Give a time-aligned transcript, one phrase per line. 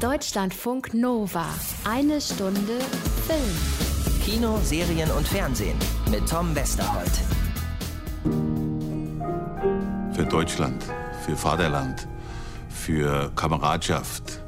[0.00, 1.44] Deutschlandfunk Nova.
[1.84, 2.78] Eine Stunde
[3.26, 4.22] Film.
[4.24, 5.76] Kino, Serien und Fernsehen
[6.10, 7.10] mit Tom Westerholt.
[10.14, 10.82] Für Deutschland,
[11.26, 12.08] für Vaterland,
[12.70, 14.40] für Kameradschaft.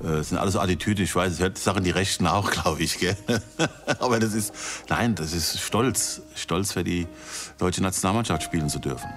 [0.00, 3.00] Das sind alles Attitüde, ich weiß, es hört Sachen die Rechten auch, glaube ich.
[3.00, 3.16] Gell?
[3.98, 4.54] Aber das ist,
[4.88, 6.22] nein, das ist Stolz.
[6.36, 7.08] Stolz für die
[7.58, 9.10] deutsche Nationalmannschaft spielen zu dürfen.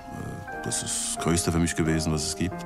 [0.63, 2.65] Das ist das Größte für mich gewesen, was es gibt.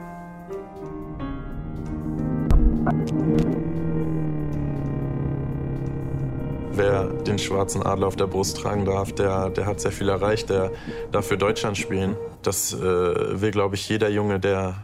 [6.78, 10.50] Wer den schwarzen Adler auf der Brust tragen darf, der, der hat sehr viel erreicht,
[10.50, 10.72] der
[11.12, 12.18] darf für Deutschland spielen.
[12.42, 14.84] Das äh, will, glaube ich, jeder Junge, der,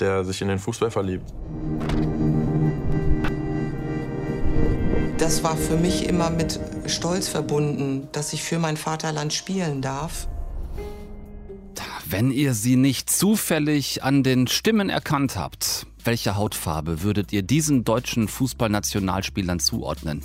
[0.00, 1.32] der sich in den Fußball verliebt.
[5.18, 10.26] Das war für mich immer mit Stolz verbunden, dass ich für mein Vaterland spielen darf.
[12.08, 17.84] Wenn ihr sie nicht zufällig an den Stimmen erkannt habt, welche Hautfarbe würdet ihr diesen
[17.84, 20.22] deutschen Fußballnationalspielern zuordnen?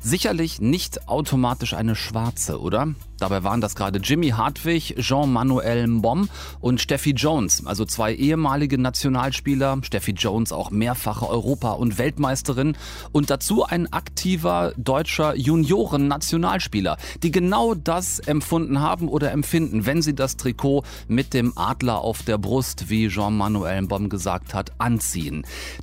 [0.00, 2.94] Sicherlich nicht automatisch eine schwarze, oder?
[3.18, 6.28] Dabei waren das gerade Jimmy Hartwig, Jean-Manuel Mbom
[6.60, 9.78] und Steffi Jones, also zwei ehemalige Nationalspieler.
[9.82, 12.76] Steffi Jones auch mehrfache Europa- und Weltmeisterin
[13.12, 20.14] und dazu ein aktiver deutscher Junioren-Nationalspieler, die genau das empfunden haben oder empfinden, wenn sie
[20.14, 25.23] das Trikot mit dem Adler auf der Brust, wie Jean-Manuel Mbom gesagt hat, anziehen.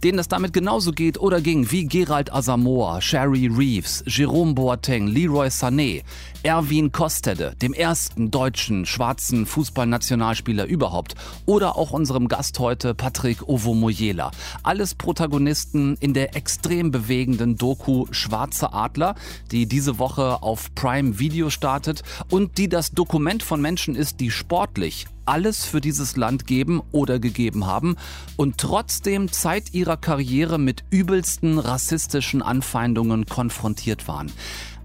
[0.03, 5.47] Denen es damit genauso geht oder ging wie Gerald Asamoah, Sherry Reeves, Jerome Boateng, Leroy
[5.47, 6.03] Sané,
[6.43, 14.31] Erwin Kostede, dem ersten deutschen schwarzen Fußballnationalspieler überhaupt, oder auch unserem Gast heute Patrick Ovomoyela.
[14.63, 19.15] Alles Protagonisten in der extrem bewegenden Doku Schwarze Adler,
[19.51, 24.31] die diese Woche auf Prime Video startet und die das Dokument von Menschen ist, die
[24.31, 27.95] sportlich alles für dieses Land geben oder gegeben haben
[28.35, 34.31] und trotzdem Zeit ihrer Karriere mit übelsten rassistischen Anfeindungen konfrontiert waren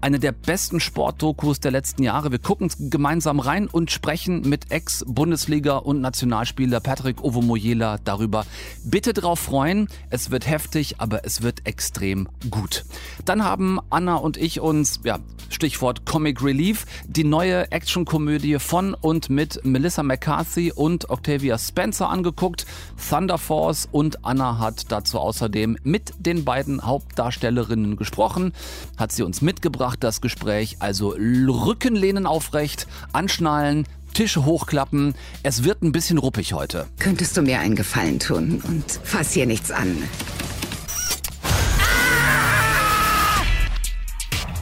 [0.01, 2.31] eine der besten Sportdokus der letzten Jahre.
[2.31, 8.45] Wir gucken gemeinsam rein und sprechen mit Ex-Bundesliga- und Nationalspieler Patrick Ovomoyela darüber.
[8.83, 9.87] Bitte drauf freuen.
[10.09, 12.85] Es wird heftig, aber es wird extrem gut.
[13.25, 15.19] Dann haben Anna und ich uns, ja,
[15.49, 22.65] Stichwort Comic Relief, die neue Actionkomödie von und mit Melissa McCarthy und Octavia Spencer angeguckt.
[23.09, 28.53] Thunder Force und Anna hat dazu außerdem mit den beiden Hauptdarstellerinnen gesprochen,
[28.97, 30.77] hat sie uns mitgebracht gebracht, das Gespräch.
[30.79, 35.15] Also Rückenlehnen aufrecht, anschnallen, Tische hochklappen.
[35.43, 36.87] Es wird ein bisschen ruppig heute.
[36.99, 40.03] Könntest du mir einen Gefallen tun und fass hier nichts an?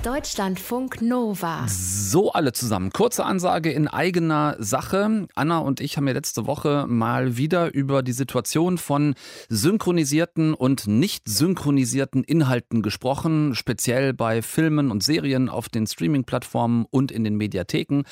[0.05, 1.66] Deutschlandfunk Nova.
[1.67, 2.91] So alle zusammen.
[2.91, 5.27] Kurze Ansage in eigener Sache.
[5.33, 9.16] Anna und ich haben ja letzte Woche mal wieder über die Situation von
[9.49, 17.11] synchronisierten und nicht synchronisierten Inhalten gesprochen, speziell bei Filmen und Serien auf den Streaming-Plattformen und
[17.11, 18.03] in den Mediatheken.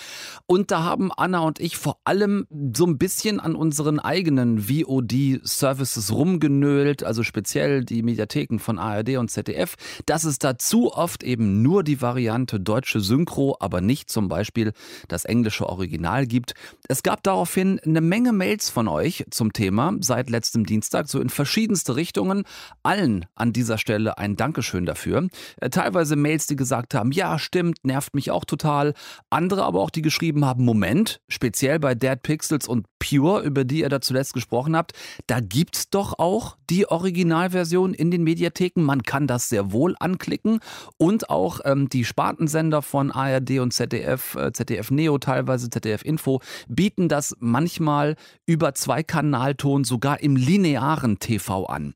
[0.48, 6.12] Und da haben Anna und ich vor allem so ein bisschen an unseren eigenen VOD-Services
[6.12, 9.76] rumgenölt, also speziell die Mediatheken von ARD und ZDF,
[10.08, 14.74] dass es da zu oft eben nur die Variante deutsche Synchro, aber nicht zum Beispiel
[15.08, 16.54] das englische Original gibt.
[16.88, 21.30] Es gab daraufhin eine Menge Mails von euch zum Thema seit letztem Dienstag, so in
[21.30, 22.44] verschiedenste Richtungen.
[22.84, 25.28] Allen an dieser Stelle ein Dankeschön dafür.
[25.58, 28.94] Äh, teilweise Mails, die gesagt haben, ja, stimmt, nervt mich auch total.
[29.30, 33.82] Andere aber auch, die geschrieben haben, Moment, speziell bei Dead Pixels und Pure, über die
[33.82, 34.94] ihr da zuletzt gesprochen habt,
[35.28, 38.82] da gibt's doch auch die Originalversion in den Mediatheken.
[38.82, 40.60] Man kann das sehr wohl anklicken
[40.98, 46.04] und auch äh, ähm, die Spartensender von ARD und ZDF, äh, ZDF Neo teilweise, ZDF
[46.04, 51.94] Info, bieten das manchmal über Zweikanalton sogar im linearen TV an.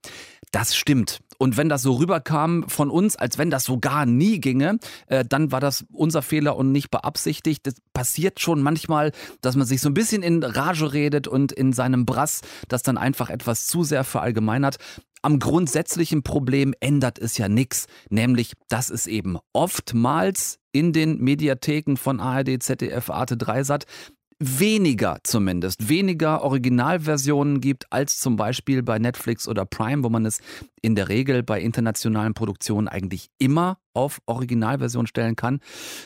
[0.51, 1.19] Das stimmt.
[1.37, 5.23] Und wenn das so rüberkam von uns, als wenn das so gar nie ginge, äh,
[5.23, 7.67] dann war das unser Fehler und nicht beabsichtigt.
[7.67, 11.73] Das passiert schon manchmal, dass man sich so ein bisschen in Rage redet und in
[11.73, 14.77] seinem Brass das dann einfach etwas zu sehr verallgemeinert.
[15.21, 21.97] Am grundsätzlichen Problem ändert es ja nichts, nämlich dass es eben oftmals in den Mediatheken
[21.97, 23.85] von ARD, ZDF, Arte 3 Sat
[24.39, 30.39] weniger zumindest, weniger Originalversionen gibt als zum Beispiel bei Netflix oder Prime, wo man es
[30.81, 35.60] in der Regel bei internationalen Produktionen eigentlich immer auf Originalversion stellen kann.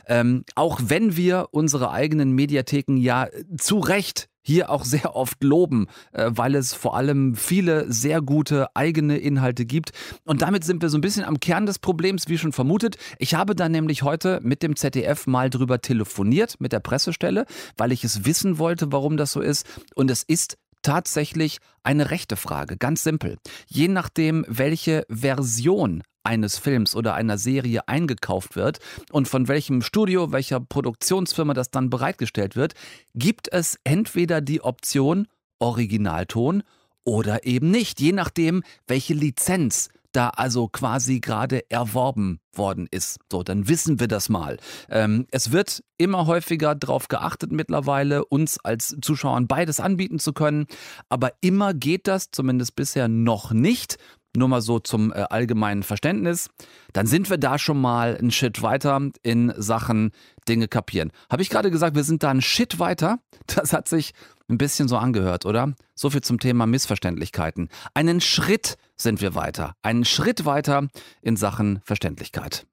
[0.08, 5.88] Ähm, auch wenn wir unsere eigenen Mediatheken ja zu Recht hier auch sehr oft loben,
[6.12, 9.92] äh, weil es vor allem viele sehr gute eigene Inhalte gibt.
[10.26, 12.98] Und damit sind wir so ein bisschen am Kern des Problems, wie schon vermutet.
[13.20, 17.46] Ich habe da nämlich heute mit dem ZDF mal drüber telefoniert, mit der Pressestelle,
[17.78, 19.66] weil ich es wissen wollte, warum das so ist.
[19.96, 23.38] Und es ist tatsächlich eine rechte Frage, ganz simpel.
[23.68, 28.80] Je nachdem, welche Version eines Films oder einer Serie eingekauft wird
[29.12, 32.74] und von welchem Studio, welcher Produktionsfirma das dann bereitgestellt wird,
[33.16, 35.28] gibt es entweder die Option
[35.60, 36.64] Originalton
[37.04, 43.20] oder eben nicht, je nachdem, welche Lizenz da also quasi gerade erworben worden ist.
[43.32, 44.58] So, dann wissen wir das mal.
[44.90, 50.66] Ähm, es wird immer häufiger darauf geachtet mittlerweile, uns als Zuschauern beides anbieten zu können,
[51.10, 53.98] aber immer geht das, zumindest bisher noch nicht.
[54.36, 56.50] Nur mal so zum äh, allgemeinen Verständnis.
[56.94, 60.12] Dann sind wir da schon mal einen Shit weiter in Sachen
[60.48, 61.12] Dinge kapieren.
[61.30, 63.20] Habe ich gerade gesagt, wir sind da einen Shit weiter?
[63.48, 64.14] Das hat sich
[64.50, 65.74] ein bisschen so angehört, oder?
[65.96, 67.70] So viel zum Thema Missverständlichkeiten.
[67.94, 69.74] Einen Schritt sind wir weiter.
[69.82, 70.88] Einen Schritt weiter
[71.22, 72.66] in Sachen Verständlichkeit.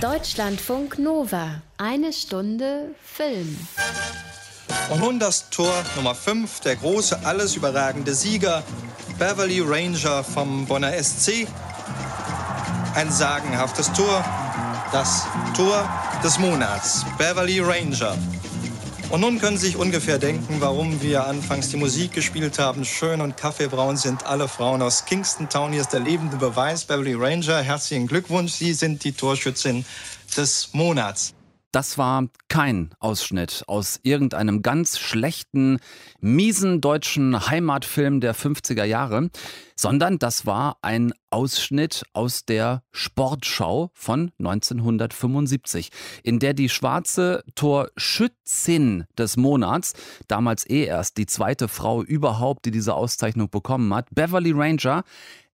[0.00, 1.62] Deutschlandfunk Nova.
[1.78, 3.56] Eine Stunde Film.
[4.90, 8.62] Und nun das Tor Nummer 5, der große, alles überragende Sieger,
[9.18, 11.46] Beverly Ranger vom Bonner SC.
[12.94, 14.24] Ein sagenhaftes Tor,
[14.92, 15.26] das
[15.56, 15.88] Tor
[16.22, 18.16] des Monats, Beverly Ranger.
[19.10, 22.84] Und nun können Sie sich ungefähr denken, warum wir anfangs die Musik gespielt haben.
[22.84, 25.72] Schön und kaffeebraun sind alle Frauen aus Kingston Town.
[25.72, 26.84] Hier ist der lebende Beweis.
[26.84, 28.52] Beverly Ranger, herzlichen Glückwunsch.
[28.52, 29.84] Sie sind die Torschützin
[30.36, 31.34] des Monats.
[31.74, 35.80] Das war kein Ausschnitt aus irgendeinem ganz schlechten,
[36.20, 39.28] miesen deutschen Heimatfilm der 50er Jahre,
[39.74, 45.90] sondern das war ein Ausschnitt aus der Sportschau von 1975,
[46.22, 49.94] in der die schwarze Torschützin des Monats,
[50.28, 55.02] damals eh erst die zweite Frau überhaupt, die diese Auszeichnung bekommen hat, Beverly Ranger,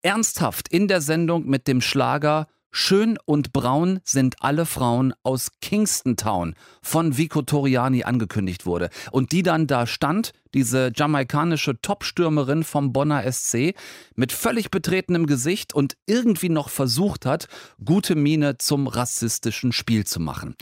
[0.02, 2.48] ernsthaft in der Sendung mit dem Schlager
[2.78, 8.90] Schön und braun sind alle Frauen aus Kingston Town von Vico Toriani angekündigt wurde.
[9.12, 13.76] Und die dann da stand, diese jamaikanische Topstürmerin vom Bonner SC,
[14.16, 17.48] mit völlig betretenem Gesicht und irgendwie noch versucht hat,
[17.84, 20.56] gute Miene zum rassistischen Spiel zu machen.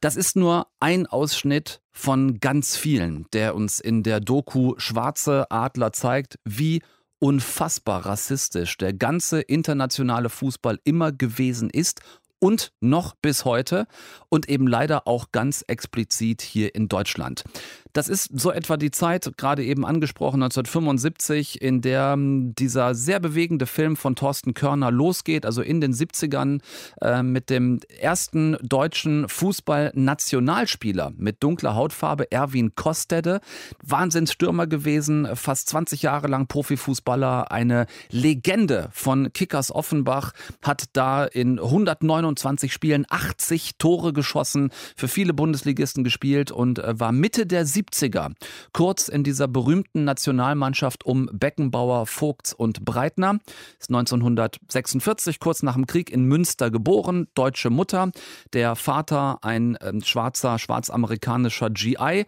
[0.00, 5.92] Das ist nur ein Ausschnitt von ganz vielen, der uns in der Doku Schwarze Adler
[5.92, 6.80] zeigt, wie
[7.18, 12.00] unfassbar rassistisch der ganze internationale Fußball immer gewesen ist
[12.40, 13.86] und noch bis heute
[14.28, 17.44] und eben leider auch ganz explizit hier in Deutschland.
[17.92, 23.20] Das ist so etwa die Zeit, gerade eben angesprochen, 1975, in der hm, dieser sehr
[23.20, 26.60] bewegende Film von Thorsten Körner losgeht, also in den 70ern
[27.00, 33.40] äh, mit dem ersten deutschen Fußball-Nationalspieler mit dunkler Hautfarbe, Erwin Kostede.
[33.82, 40.32] Wahnsinnsstürmer gewesen, fast 20 Jahre lang Profifußballer, eine Legende von Kickers Offenbach,
[40.62, 47.12] hat da in 129 Spielen 80 Tore geschossen, für viele Bundesligisten gespielt und äh, war
[47.12, 48.32] Mitte der 70er.
[48.72, 53.38] Kurz in dieser berühmten Nationalmannschaft um Beckenbauer, Vogts und Breitner.
[53.78, 58.10] Ist 1946, kurz nach dem Krieg in Münster geboren, deutsche Mutter.
[58.52, 62.26] Der Vater ein äh, schwarzer, schwarzamerikanischer GI.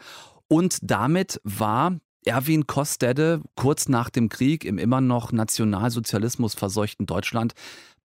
[0.48, 7.54] Und damit war Erwin Kostede kurz nach dem Krieg im immer noch Nationalsozialismus verseuchten Deutschland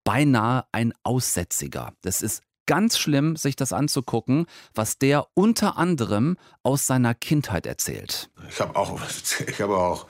[0.04, 1.92] beinahe ein Aussätziger.
[2.02, 8.30] Das ist ganz schlimm, sich das anzugucken, was der unter anderem aus seiner Kindheit erzählt.
[8.48, 9.00] Ich habe auch,
[9.46, 10.06] ich habe auch,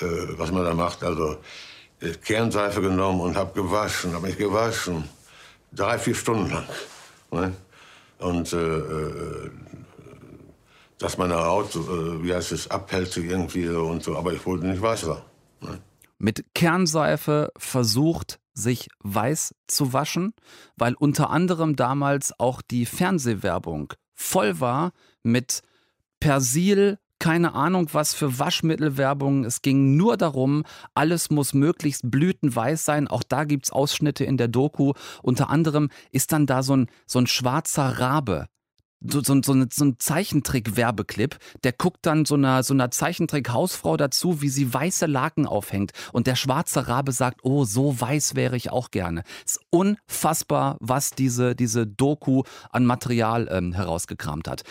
[0.00, 0.04] äh,
[0.38, 1.38] was man da macht, also
[2.00, 5.08] äh, Kernseife genommen und habe gewaschen, habe mich gewaschen,
[5.72, 6.66] drei, vier Stunden lang.
[7.30, 7.54] Ne?
[8.18, 9.50] Und äh, äh
[11.00, 14.82] dass meine Haut, äh, wie heißt es, abhält irgendwie und so, aber ich wollte nicht
[14.82, 15.24] Wasser.
[15.60, 15.80] Ne?
[16.18, 20.34] Mit Kernseife versucht, sich weiß zu waschen,
[20.76, 24.92] weil unter anderem damals auch die Fernsehwerbung voll war
[25.22, 25.62] mit
[26.20, 29.44] Persil, keine Ahnung was für Waschmittelwerbung.
[29.44, 30.64] Es ging nur darum,
[30.94, 33.08] alles muss möglichst blütenweiß sein.
[33.08, 34.94] Auch da gibt es Ausschnitte in der Doku.
[35.22, 38.46] Unter anderem ist dann da so ein, so ein schwarzer Rabe
[39.00, 44.42] so, so, so, so ein Zeichentrick-Werbeclip, der guckt dann so einer, so einer Zeichentrick-Hausfrau dazu,
[44.42, 45.92] wie sie weiße Laken aufhängt.
[46.12, 49.22] Und der schwarze Rabe sagt, oh, so weiß wäre ich auch gerne.
[49.44, 54.62] Es ist unfassbar, was diese, diese Doku an Material ähm, herausgekramt hat.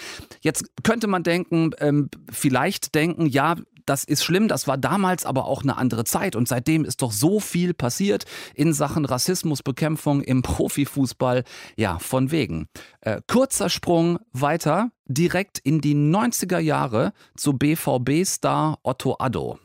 [0.41, 3.55] Jetzt könnte man denken, ähm, vielleicht denken, ja,
[3.89, 7.11] das ist schlimm, das war damals aber auch eine andere Zeit und seitdem ist doch
[7.11, 11.43] so viel passiert in Sachen Rassismusbekämpfung im Profifußball.
[11.75, 12.67] Ja, von wegen.
[13.01, 19.57] Äh, kurzer Sprung weiter, direkt in die 90er Jahre zu BVB-Star Otto Addo.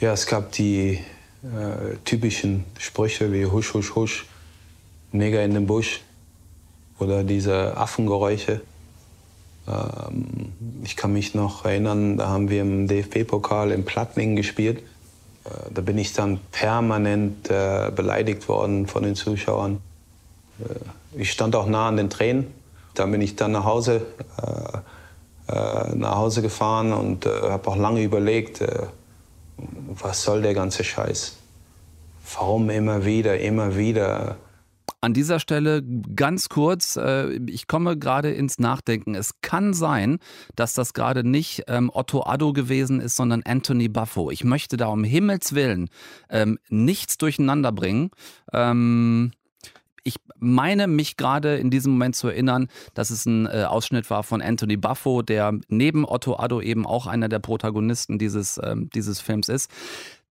[0.00, 0.98] Ja, es gab die
[1.42, 4.26] äh, typischen Sprüche wie Husch, Husch, Husch,
[5.12, 6.00] Neger in den Busch
[6.98, 8.60] oder diese Affengeräusche.
[9.68, 14.82] Ähm, ich kann mich noch erinnern, da haben wir im DFB-Pokal in Plattning gespielt.
[15.44, 19.80] Äh, da bin ich dann permanent äh, beleidigt worden von den Zuschauern.
[20.60, 22.46] Äh, ich stand auch nah an den Tränen.
[22.94, 24.02] Da bin ich dann nach Hause,
[25.48, 28.64] nach Hause gefahren und habe auch lange überlegt,
[29.88, 31.34] was soll der ganze Scheiß?
[32.36, 34.36] Warum immer wieder, immer wieder?
[35.04, 35.82] An dieser Stelle
[36.16, 39.14] ganz kurz, äh, ich komme gerade ins Nachdenken.
[39.14, 40.18] Es kann sein,
[40.56, 44.30] dass das gerade nicht ähm, Otto Addo gewesen ist, sondern Anthony Buffo.
[44.30, 45.90] Ich möchte da um Himmels Willen
[46.30, 48.12] ähm, nichts durcheinander bringen.
[48.54, 49.32] Ähm,
[50.04, 54.22] ich meine mich gerade in diesem Moment zu erinnern, dass es ein äh, Ausschnitt war
[54.22, 59.20] von Anthony Buffo, der neben Otto Addo eben auch einer der Protagonisten dieses, ähm, dieses
[59.20, 59.70] Films ist.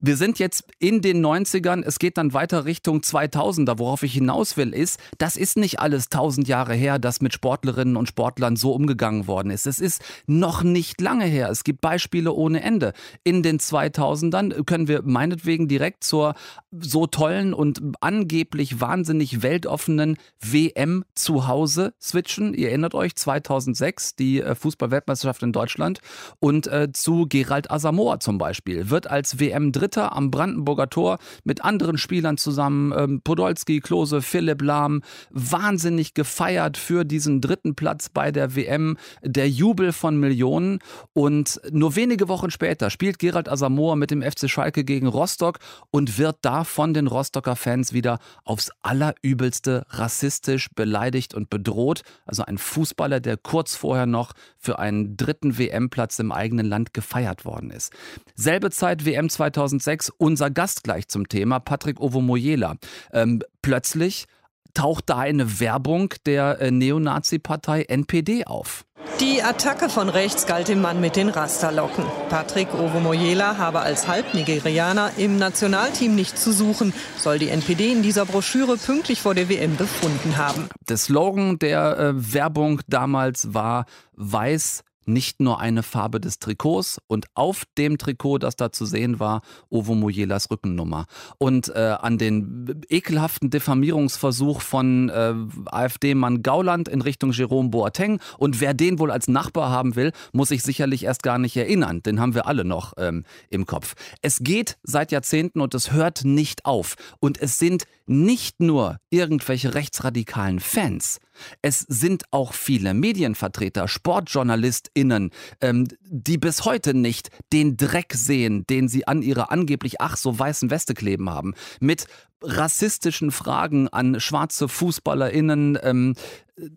[0.03, 3.79] Wir sind jetzt in den 90ern, es geht dann weiter Richtung 2000er.
[3.79, 7.99] Worauf ich hinaus will, ist, das ist nicht alles 1000 Jahre her, dass mit Sportlerinnen
[7.99, 9.67] und Sportlern so umgegangen worden ist.
[9.67, 11.51] Es ist noch nicht lange her.
[11.51, 12.95] Es gibt Beispiele ohne Ende.
[13.25, 16.35] In den 2000ern können wir meinetwegen direkt zur
[16.71, 22.55] so tollen und angeblich wahnsinnig weltoffenen WM zu Hause switchen.
[22.55, 26.01] Ihr erinnert euch, 2006, die äh, Fußballweltmeisterschaft in Deutschland
[26.39, 28.89] und äh, zu Gerald Asamoah zum Beispiel.
[28.89, 34.23] Wird als WM dritt Dritter am Brandenburger Tor mit anderen Spielern zusammen, ähm, Podolski, Klose,
[34.23, 40.79] Philipp Lahm, wahnsinnig gefeiert für diesen dritten Platz bei der WM, der Jubel von Millionen.
[41.13, 45.59] Und nur wenige Wochen später spielt Gerald Asamoah mit dem FC Schalke gegen Rostock
[45.91, 52.03] und wird da von den Rostocker Fans wieder aufs allerübelste rassistisch beleidigt und bedroht.
[52.27, 57.45] Also ein Fußballer, der kurz vorher noch für einen dritten WM-Platz im eigenen Land gefeiert
[57.45, 57.93] worden ist.
[58.35, 59.51] Selbe Zeit WM 2000
[59.81, 62.77] 2006 unser Gast gleich zum Thema, Patrick Ovomoyela.
[63.13, 64.27] Ähm, plötzlich
[64.75, 68.85] taucht da eine Werbung der äh, Neonazi-Partei NPD auf.
[69.19, 72.05] Die Attacke von rechts galt dem Mann mit den Rasterlocken.
[72.29, 78.25] Patrick Ovomoyela habe als Halbnigerianer im Nationalteam nichts zu suchen, soll die NPD in dieser
[78.25, 80.69] Broschüre pünktlich vor der WM befunden haben.
[80.89, 87.27] Der Slogan der äh, Werbung damals war Weiß nicht nur eine Farbe des Trikots und
[87.35, 91.07] auf dem Trikot, das da zu sehen war, Ovo Mojelas Rückennummer.
[91.39, 95.35] Und äh, an den ekelhaften Diffamierungsversuch von äh,
[95.67, 98.21] AfD-Mann Gauland in Richtung Jerome Boateng.
[98.39, 102.03] Und wer den wohl als Nachbar haben will, muss sich sicherlich erst gar nicht erinnern.
[102.03, 103.95] Den haben wir alle noch ähm, im Kopf.
[104.23, 106.97] Es geht seit Jahrzehnten und es hört nicht auf.
[107.21, 111.21] Und es sind nicht nur irgendwelche rechtsradikalen Fans.
[111.63, 115.31] Es sind auch viele Medienvertreter, SportjournalistInnen,
[115.61, 120.39] ähm, die bis heute nicht den Dreck sehen, den sie an ihrer angeblich ach so
[120.39, 121.55] weißen Weste kleben haben.
[121.81, 122.07] Mit
[122.43, 126.15] rassistischen Fragen an schwarze FußballerInnen, ähm,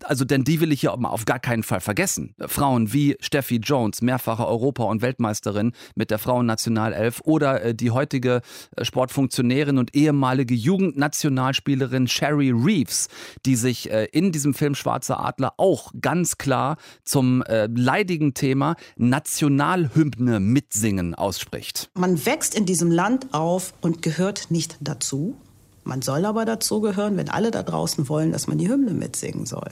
[0.04, 2.36] also denn die will ich ja auf gar keinen Fall vergessen.
[2.46, 8.42] Frauen wie Steffi Jones, mehrfache Europa- und Weltmeisterin mit der Frauennationalelf oder äh, die heutige
[8.76, 13.08] äh, Sportfunktionärin und ehemalige Jugendnationalspielerin Sherry Reeves,
[13.46, 20.40] die sich äh, in diesem Film Schwarzer Adler auch ganz klar zum leidigen Thema Nationalhymne
[20.40, 21.90] mitsingen ausspricht.
[21.94, 25.38] Man wächst in diesem Land auf und gehört nicht dazu.
[25.84, 29.70] Man soll aber dazugehören, wenn alle da draußen wollen, dass man die Hymne mitsingen soll.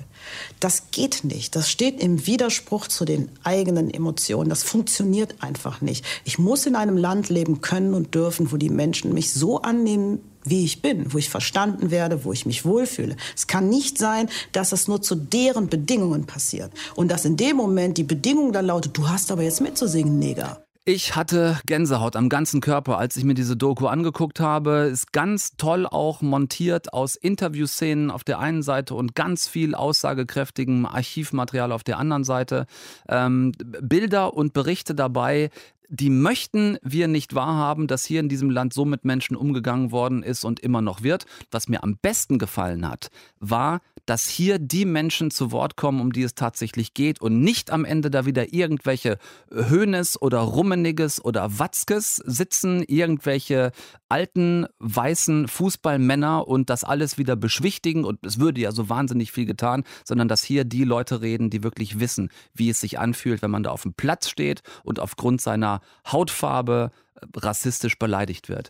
[0.60, 1.56] Das geht nicht.
[1.56, 4.50] Das steht im Widerspruch zu den eigenen Emotionen.
[4.50, 6.04] Das funktioniert einfach nicht.
[6.26, 10.20] Ich muss in einem Land leben können und dürfen, wo die Menschen mich so annehmen,
[10.44, 13.16] wie ich bin, wo ich verstanden werde, wo ich mich wohlfühle.
[13.36, 16.72] Es kann nicht sein, dass es nur zu deren Bedingungen passiert.
[16.96, 20.64] Und dass in dem Moment die Bedingung dann lautet, du hast aber jetzt mitzusingen, Neger.
[20.84, 24.90] Ich hatte Gänsehaut am ganzen Körper, als ich mir diese Doku angeguckt habe.
[24.92, 30.88] Ist ganz toll auch montiert aus Interviewszenen auf der einen Seite und ganz viel aussagekräftigem
[30.88, 32.66] Archivmaterial auf der anderen Seite.
[33.08, 35.52] Ähm, Bilder und Berichte dabei,
[35.94, 40.24] die möchten wir nicht wahrhaben, dass hier in diesem Land so mit Menschen umgegangen worden
[40.24, 41.26] ist und immer noch wird.
[41.52, 46.14] Was mir am besten gefallen hat, war, dass hier die Menschen zu Wort kommen, um
[46.14, 49.18] die es tatsächlich geht und nicht am Ende da wieder irgendwelche
[49.52, 53.74] Höhnes oder Rummeniges oder Watzkes sitzen, irgendwelche
[54.08, 59.46] alten weißen Fußballmänner und das alles wieder beschwichtigen und es würde ja so wahnsinnig viel
[59.46, 63.52] getan, sondern dass hier die Leute reden, die wirklich wissen, wie es sich anfühlt, wenn
[63.52, 68.70] man da auf dem Platz steht und aufgrund seiner Hautfarbe äh, rassistisch beleidigt wird.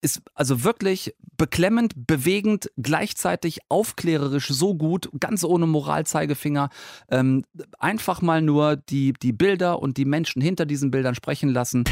[0.00, 6.70] Ist also wirklich beklemmend, bewegend, gleichzeitig aufklärerisch so gut, ganz ohne Moralzeigefinger.
[7.10, 7.44] Ähm,
[7.78, 11.84] einfach mal nur die, die Bilder und die Menschen hinter diesen Bildern sprechen lassen.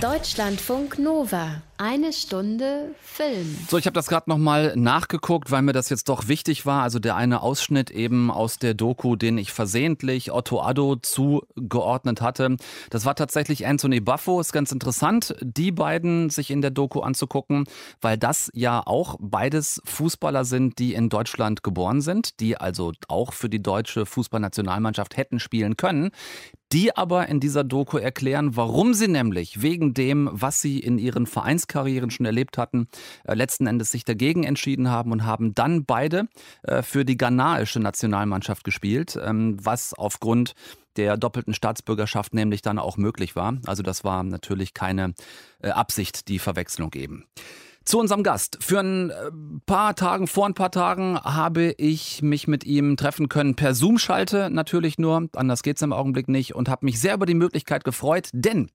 [0.00, 1.60] Deutschlandfunk Nova.
[1.76, 3.56] Eine Stunde Film.
[3.68, 6.82] So, ich habe das gerade nochmal nachgeguckt, weil mir das jetzt doch wichtig war.
[6.82, 12.56] Also der eine Ausschnitt eben aus der Doku, den ich versehentlich Otto Addo zugeordnet hatte.
[12.90, 14.40] Das war tatsächlich Anthony Buffo.
[14.40, 17.64] Ist ganz interessant, die beiden sich in der Doku anzugucken,
[18.00, 23.32] weil das ja auch beides Fußballer sind, die in Deutschland geboren sind, die also auch
[23.32, 26.10] für die deutsche Fußballnationalmannschaft hätten spielen können
[26.72, 31.26] die aber in dieser Doku erklären, warum sie nämlich wegen dem, was sie in ihren
[31.26, 32.88] Vereinskarrieren schon erlebt hatten,
[33.24, 36.28] äh, letzten Endes sich dagegen entschieden haben und haben dann beide
[36.62, 40.54] äh, für die ghanaische Nationalmannschaft gespielt, ähm, was aufgrund
[40.96, 43.58] der doppelten Staatsbürgerschaft nämlich dann auch möglich war.
[43.66, 45.14] Also das war natürlich keine
[45.62, 47.24] äh, Absicht, die Verwechslung eben.
[47.88, 48.58] Zu unserem Gast.
[48.60, 49.14] Für ein äh,
[49.64, 54.50] paar Tagen, vor ein paar Tagen habe ich mich mit ihm treffen können per Zoom-Schalte
[54.50, 55.30] natürlich nur.
[55.34, 58.68] Anders geht es im Augenblick nicht und habe mich sehr über die Möglichkeit gefreut, denn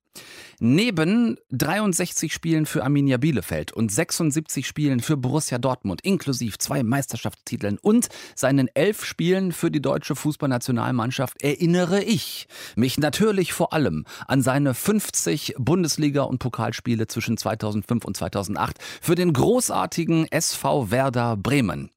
[0.60, 7.78] Neben 63 Spielen für Arminia Bielefeld und 76 Spielen für Borussia Dortmund, inklusive zwei Meisterschaftstiteln
[7.80, 14.42] und seinen elf Spielen für die deutsche Fußballnationalmannschaft, erinnere ich mich natürlich vor allem an
[14.42, 21.92] seine 50 Bundesliga- und Pokalspiele zwischen 2005 und 2008 für den großartigen SV Werder Bremen.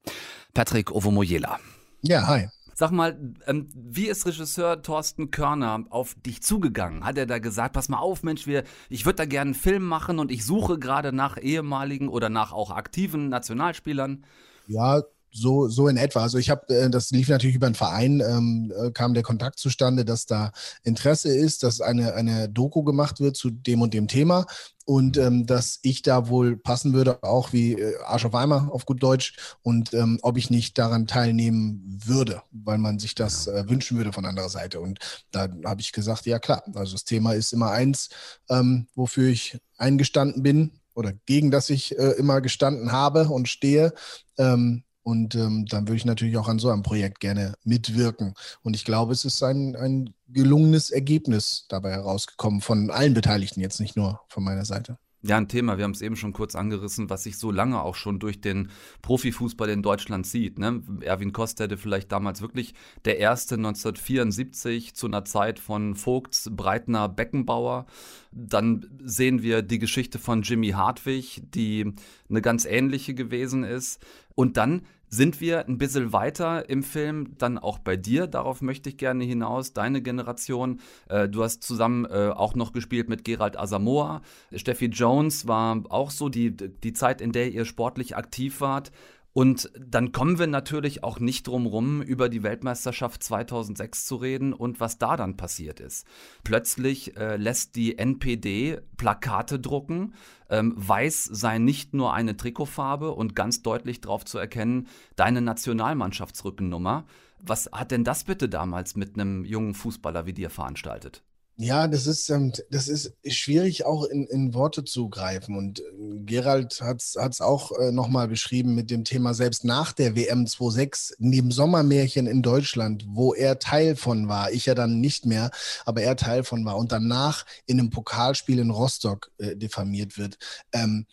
[0.53, 1.57] Patrick Ovomoyela.
[2.01, 2.49] Ja, hi.
[2.75, 7.05] Sag mal, ähm, wie ist Regisseur Thorsten Körner auf dich zugegangen?
[7.05, 9.85] Hat er da gesagt, pass mal auf, Mensch, wir, ich würde da gerne einen Film
[9.85, 14.25] machen und ich suche gerade nach ehemaligen oder nach auch aktiven Nationalspielern?
[14.67, 15.01] Ja,
[15.37, 16.21] so, so in etwa.
[16.21, 19.59] Also ich habe, äh, das lief natürlich über einen Verein, ähm, äh, kam der Kontakt
[19.59, 20.51] zustande, dass da
[20.83, 24.45] Interesse ist, dass eine, eine Doku gemacht wird zu dem und dem Thema
[24.85, 28.85] und ähm, dass ich da wohl passen würde, auch wie äh, Arsch auf Eimer auf
[28.85, 33.65] gut Deutsch und ähm, ob ich nicht daran teilnehmen würde, weil man sich das äh,
[33.67, 34.79] wünschen würde von anderer Seite.
[34.79, 34.99] Und
[35.31, 38.09] da habe ich gesagt, ja klar, also das Thema ist immer eins,
[38.49, 43.93] ähm, wofür ich eingestanden bin oder gegen das ich äh, immer gestanden habe und stehe.
[44.37, 48.33] Ähm, und ähm, dann würde ich natürlich auch an so einem Projekt gerne mitwirken.
[48.61, 53.79] Und ich glaube, es ist ein, ein gelungenes Ergebnis dabei herausgekommen von allen Beteiligten, jetzt
[53.79, 54.97] nicht nur von meiner Seite.
[55.21, 57.95] Ja, ein Thema, wir haben es eben schon kurz angerissen, was sich so lange auch
[57.95, 58.69] schon durch den
[59.01, 60.59] Profifußball in Deutschland zieht.
[60.59, 60.83] Ne?
[61.01, 62.73] Erwin Kost hätte vielleicht damals wirklich
[63.05, 67.87] der erste 1974 zu einer Zeit von Vogts, Breitner, Beckenbauer.
[68.31, 71.93] Dann sehen wir die Geschichte von Jimmy Hartwig, die
[72.29, 74.05] eine ganz ähnliche gewesen ist.
[74.35, 78.89] Und dann sind wir ein bisschen weiter im Film, dann auch bei dir, darauf möchte
[78.89, 80.79] ich gerne hinaus, deine Generation.
[81.07, 84.21] Äh, du hast zusammen äh, auch noch gespielt mit Gerald Asamoah.
[84.53, 88.91] Steffi Jones war auch so die, die Zeit, in der ihr sportlich aktiv wart.
[89.37, 94.51] Und dann kommen wir natürlich auch nicht drum rum, über die Weltmeisterschaft 2006 zu reden
[94.51, 96.07] und was da dann passiert ist.
[96.43, 100.15] Plötzlich äh, lässt die NPD Plakate drucken.
[100.49, 107.05] Ähm, weiß sei nicht nur eine Trikotfarbe und ganz deutlich darauf zu erkennen, deine Nationalmannschaftsrückennummer.
[107.39, 111.21] Was hat denn das bitte damals mit einem jungen Fußballer wie dir veranstaltet?
[111.59, 115.57] Ja, das ist, ähm, das ist schwierig auch in, in Worte zu greifen.
[115.57, 115.83] Und äh,
[116.23, 121.17] Gerald hat es auch äh, nochmal beschrieben mit dem Thema, selbst nach der WM 26,
[121.17, 125.49] neben Sommermärchen in Deutschland, wo er Teil von war, ich ja dann nicht mehr,
[125.83, 130.37] aber er Teil von war und danach in einem Pokalspiel in Rostock äh, diffamiert wird.
[130.73, 131.07] Ähm,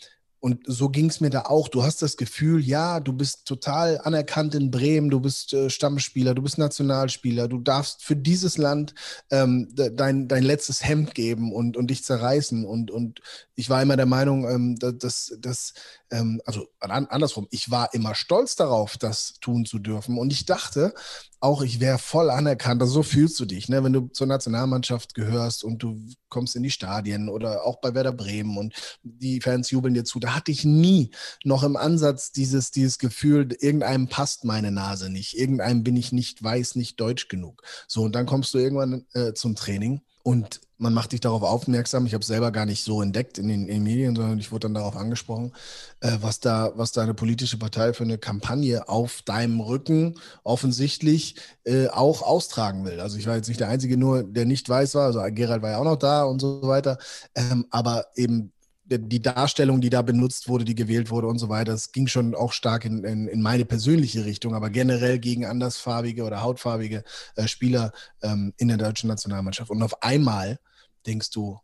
[0.45, 1.69] und so ging es mir da auch.
[1.69, 6.35] Du hast das Gefühl, ja, du bist total anerkannt in Bremen, du bist äh, Stammspieler,
[6.35, 8.95] du bist Nationalspieler, du darfst für dieses Land
[9.31, 12.67] ähm, dein, dein letztes Hemd geben und, und dich zerreißen.
[12.67, 13.23] Und, und
[13.55, 15.73] ich war immer der Meinung, ähm, dass, dass
[16.15, 20.17] ähm, also an, andersrum, ich war immer stolz darauf, das tun zu dürfen.
[20.17, 20.95] Und ich dachte
[21.41, 22.81] auch, ich wäre voll anerkannt.
[22.81, 23.83] Also so fühlst du dich, ne?
[23.83, 28.13] wenn du zur Nationalmannschaft gehörst und du kommst in die Stadien oder auch bei Werder
[28.13, 30.21] Bremen und die Fans jubeln dir zu.
[30.21, 31.11] Da hatte ich nie
[31.43, 36.43] noch im Ansatz dieses, dieses Gefühl, irgendeinem passt meine Nase nicht, irgendeinem bin ich nicht
[36.43, 37.63] weiß, nicht deutsch genug.
[37.89, 42.07] So, und dann kommst du irgendwann äh, zum Training und man macht dich darauf aufmerksam.
[42.07, 44.51] Ich habe es selber gar nicht so entdeckt in den, in den, Medien, sondern ich
[44.51, 45.53] wurde dann darauf angesprochen,
[46.01, 51.37] äh, was da, was da eine politische Partei für eine Kampagne auf deinem Rücken offensichtlich
[51.65, 53.01] äh, auch austragen will.
[53.01, 55.05] Also ich war jetzt nicht der Einzige nur, der nicht weiß war.
[55.05, 56.99] Also Gerald war ja auch noch da und so weiter.
[57.35, 58.51] Ähm, aber eben
[58.87, 62.35] die Darstellung, die da benutzt wurde, die gewählt wurde und so weiter, es ging schon
[62.35, 67.03] auch stark in, in, in meine persönliche Richtung, aber generell gegen andersfarbige oder hautfarbige
[67.37, 67.93] äh, Spieler
[68.23, 69.71] ähm, in der deutschen Nationalmannschaft.
[69.71, 70.59] Und auf einmal
[71.07, 71.59] denkst du,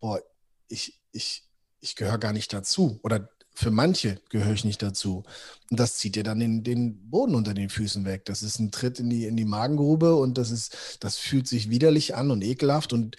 [0.00, 0.20] boah,
[0.68, 1.44] ich, ich,
[1.80, 3.00] ich gehöre gar nicht dazu.
[3.02, 5.24] Oder für manche gehöre ich nicht dazu.
[5.70, 8.24] Und das zieht dir dann den, den Boden unter den Füßen weg.
[8.26, 11.68] Das ist ein Tritt in die, in die Magengrube und das ist, das fühlt sich
[11.68, 12.92] widerlich an und ekelhaft.
[12.92, 13.16] Und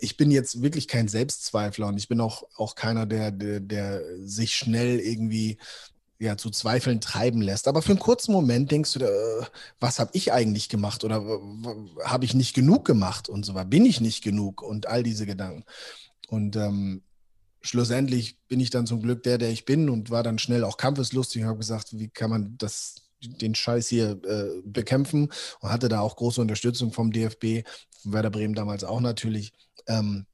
[0.00, 4.02] ich bin jetzt wirklich kein Selbstzweifler und ich bin auch, auch keiner, der, der, der
[4.20, 5.58] sich schnell irgendwie
[6.18, 7.68] ja, zu Zweifeln treiben lässt.
[7.68, 9.46] Aber für einen kurzen Moment denkst du, äh,
[9.80, 11.22] was habe ich eigentlich gemacht oder
[12.04, 13.68] habe ich nicht genug gemacht und so weiter?
[13.68, 15.64] Bin ich nicht genug und all diese Gedanken.
[16.28, 17.02] Und ähm,
[17.60, 20.78] schlussendlich bin ich dann zum Glück der, der ich bin und war dann schnell auch
[20.78, 25.88] kampfeslustig und habe gesagt, wie kann man das den Scheiß hier äh, bekämpfen und hatte
[25.88, 27.66] da auch große Unterstützung vom DFB,
[28.02, 29.52] von Werder Bremen damals auch natürlich.
[29.86, 30.26] Ähm,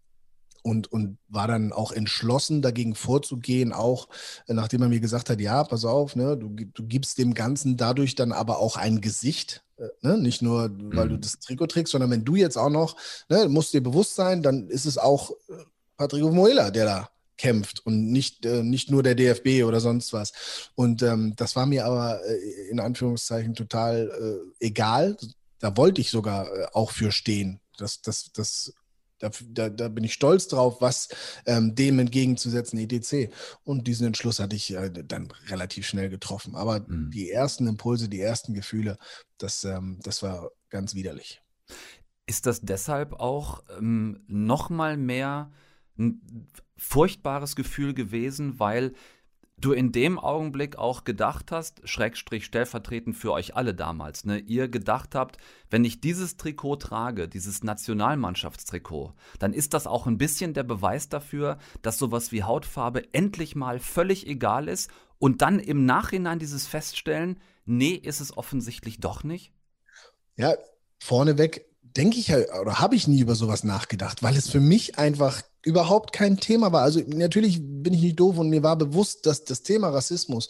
[0.62, 4.08] und, und war dann auch entschlossen, dagegen vorzugehen, auch
[4.46, 7.76] äh, nachdem er mir gesagt hat, ja, pass auf, ne, du, du gibst dem Ganzen
[7.76, 9.64] dadurch dann aber auch ein Gesicht.
[9.76, 10.18] Äh, ne?
[10.18, 11.10] Nicht nur, weil mhm.
[11.10, 12.96] du das Trikot trägst, sondern wenn du jetzt auch noch,
[13.28, 15.64] ne, musst dir bewusst sein, dann ist es auch äh,
[15.96, 20.32] Patrick Moela, der da kämpft und nicht, äh, nicht nur der DFB oder sonst was.
[20.76, 25.16] Und ähm, das war mir aber äh, in Anführungszeichen total äh, egal.
[25.58, 27.60] Da wollte ich sogar auch für stehen.
[27.78, 28.74] Das, das, das,
[29.22, 31.08] da, da, da bin ich stolz drauf, was
[31.46, 33.32] ähm, dem entgegenzusetzen, etc.
[33.62, 36.56] Und diesen Entschluss hatte ich äh, dann relativ schnell getroffen.
[36.56, 37.10] Aber mhm.
[37.10, 38.98] die ersten Impulse, die ersten Gefühle,
[39.38, 41.40] das, ähm, das war ganz widerlich.
[42.26, 45.52] Ist das deshalb auch ähm, noch mal mehr
[45.98, 48.92] ein furchtbares Gefühl gewesen, weil
[49.58, 54.68] du in dem Augenblick auch gedacht hast, Schrägstrich stellvertretend für euch alle damals, ne, ihr
[54.68, 55.38] gedacht habt,
[55.70, 61.08] wenn ich dieses Trikot trage, dieses Nationalmannschaftstrikot, dann ist das auch ein bisschen der Beweis
[61.08, 66.66] dafür, dass sowas wie Hautfarbe endlich mal völlig egal ist und dann im Nachhinein dieses
[66.66, 69.52] Feststellen, nee, ist es offensichtlich doch nicht?
[70.36, 70.54] Ja,
[70.98, 74.98] vorneweg denke ich ja, oder habe ich nie über sowas nachgedacht, weil es für mich
[74.98, 76.82] einfach überhaupt kein Thema war.
[76.82, 80.48] Also natürlich bin ich nicht doof und mir war bewusst, dass das Thema Rassismus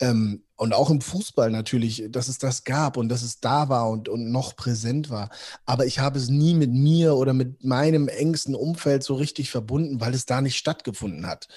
[0.00, 3.88] ähm, und auch im Fußball natürlich, dass es das gab und dass es da war
[3.88, 5.30] und, und noch präsent war.
[5.64, 10.00] Aber ich habe es nie mit mir oder mit meinem engsten Umfeld so richtig verbunden,
[10.00, 11.48] weil es da nicht stattgefunden hat.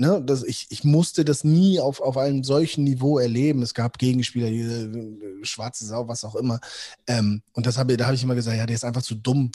[0.00, 3.60] Ne, das, ich, ich musste das nie auf, auf einem solchen Niveau erleben.
[3.60, 6.58] Es gab Gegenspieler, diese äh, schwarze Sau, was auch immer.
[7.06, 9.50] Ähm, und das habe, da habe ich immer gesagt, ja, der ist einfach zu dumm,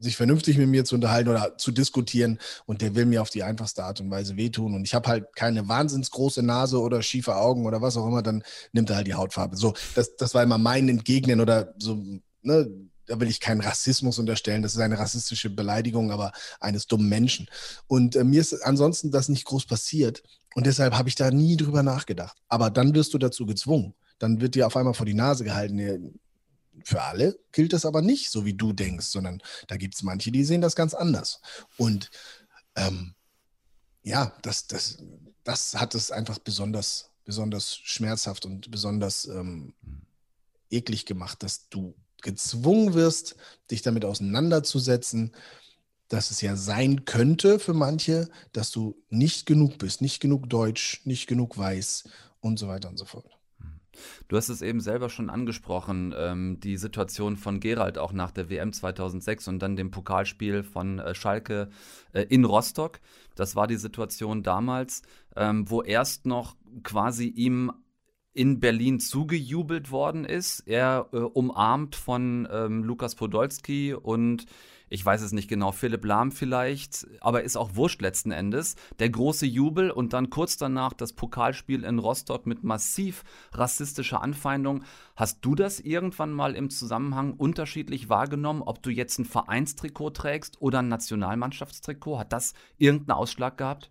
[0.00, 3.44] sich vernünftig mit mir zu unterhalten oder zu diskutieren und der will mir auf die
[3.44, 7.36] einfachste Art und Weise wehtun und ich habe halt keine wahnsinns große Nase oder schiefe
[7.36, 9.56] Augen oder was auch immer, dann nimmt er halt die Hautfarbe.
[9.56, 12.02] So, das, das war immer mein Entgegnen oder so,
[12.42, 12.68] ne,
[13.06, 17.48] da will ich keinen Rassismus unterstellen, das ist eine rassistische Beleidigung, aber eines dummen Menschen.
[17.86, 20.22] Und äh, mir ist ansonsten das nicht groß passiert
[20.54, 22.36] und deshalb habe ich da nie drüber nachgedacht.
[22.48, 23.94] Aber dann wirst du dazu gezwungen.
[24.18, 26.18] Dann wird dir auf einmal vor die Nase gehalten,
[26.84, 30.32] für alle gilt das aber nicht, so wie du denkst, sondern da gibt es manche,
[30.32, 31.40] die sehen das ganz anders.
[31.76, 32.10] Und
[32.76, 33.14] ähm,
[34.02, 34.98] ja, das, das,
[35.44, 39.74] das hat es einfach besonders, besonders schmerzhaft und besonders ähm,
[40.70, 43.36] eklig gemacht, dass du gezwungen wirst,
[43.70, 45.30] dich damit auseinanderzusetzen,
[46.08, 51.00] dass es ja sein könnte für manche, dass du nicht genug bist, nicht genug Deutsch,
[51.04, 52.04] nicht genug weiß
[52.40, 53.26] und so weiter und so fort.
[54.28, 58.50] Du hast es eben selber schon angesprochen, ähm, die Situation von Gerald auch nach der
[58.50, 61.70] WM 2006 und dann dem Pokalspiel von äh, Schalke
[62.12, 63.00] äh, in Rostock.
[63.36, 65.02] Das war die Situation damals,
[65.36, 67.72] ähm, wo erst noch quasi ihm
[68.34, 70.60] in Berlin zugejubelt worden ist.
[70.66, 74.46] Er äh, umarmt von ähm, Lukas Podolski und
[74.90, 78.76] ich weiß es nicht genau, Philipp Lahm vielleicht, aber ist auch wurscht letzten Endes.
[78.98, 84.84] Der große Jubel und dann kurz danach das Pokalspiel in Rostock mit massiv rassistischer Anfeindung.
[85.16, 90.60] Hast du das irgendwann mal im Zusammenhang unterschiedlich wahrgenommen, ob du jetzt ein Vereinstrikot trägst
[90.60, 92.18] oder ein Nationalmannschaftstrikot?
[92.18, 93.90] Hat das irgendeinen Ausschlag gehabt?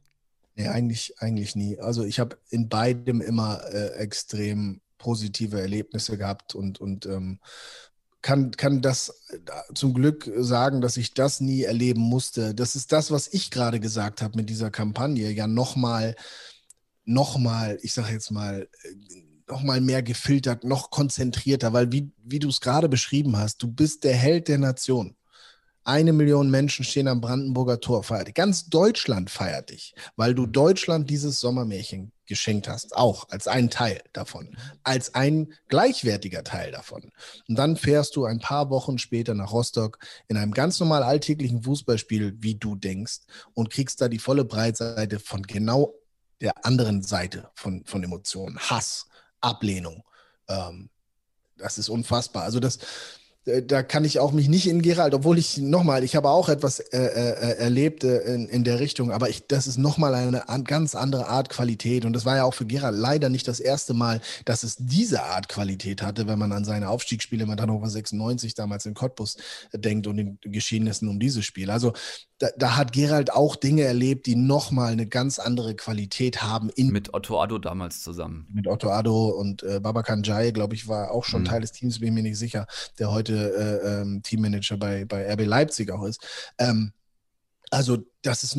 [0.56, 1.80] Nee, eigentlich, eigentlich nie.
[1.80, 7.40] Also ich habe in beidem immer äh, extrem positive Erlebnisse gehabt und, und ähm,
[8.22, 12.56] kann, kann das äh, zum Glück sagen, dass ich das nie erleben musste.
[12.56, 15.30] Das ist das, was ich gerade gesagt habe mit dieser Kampagne.
[15.32, 16.16] Ja, nochmal,
[17.04, 22.50] nochmal, ich sage jetzt mal, äh, nochmal mehr gefiltert, noch konzentrierter, weil wie, wie du
[22.50, 25.16] es gerade beschrieben hast, du bist der Held der Nation.
[25.86, 28.36] Eine Million Menschen stehen am Brandenburger Tor, feiert dich.
[28.36, 34.02] Ganz Deutschland feiert dich, weil du Deutschland dieses Sommermärchen geschenkt hast, auch als ein Teil
[34.14, 37.12] davon, als ein gleichwertiger Teil davon.
[37.48, 41.64] Und dann fährst du ein paar Wochen später nach Rostock in einem ganz normal alltäglichen
[41.64, 43.20] Fußballspiel, wie du denkst,
[43.54, 45.94] und kriegst da die volle Breitseite von genau
[46.40, 48.58] der anderen Seite von, von Emotionen.
[48.58, 49.08] Hass,
[49.42, 50.04] Ablehnung.
[50.48, 50.90] Ähm,
[51.58, 52.44] das ist unfassbar.
[52.44, 52.80] Also das,
[53.46, 56.80] da kann ich auch mich nicht in Gerald, obwohl ich nochmal, ich habe auch etwas
[56.80, 60.64] äh, äh, erlebt äh, in, in der Richtung, aber ich, das ist nochmal eine an,
[60.64, 62.06] ganz andere Art Qualität.
[62.06, 65.24] Und das war ja auch für Gerald leider nicht das erste Mal, dass es diese
[65.24, 69.36] Art Qualität hatte, wenn man an seine Aufstiegsspiele mit Hannover 96 damals in Cottbus
[69.74, 71.70] denkt und den Geschehnissen um dieses Spiel.
[71.70, 71.92] Also
[72.40, 76.72] da, da hat Gerald auch Dinge erlebt, die nochmal eine ganz andere Qualität haben.
[76.78, 78.48] mit Otto Addo damals zusammen.
[78.52, 81.46] Mit Otto Addo und äh, Babakan Jai, glaube ich, war auch schon mhm.
[81.46, 82.68] Teil des Teams, bin ich mir nicht sicher,
[83.00, 86.22] der heute äh, ähm, Teammanager bei, bei RB Leipzig auch ist.
[86.58, 86.94] Ähm,
[87.74, 88.56] also das ist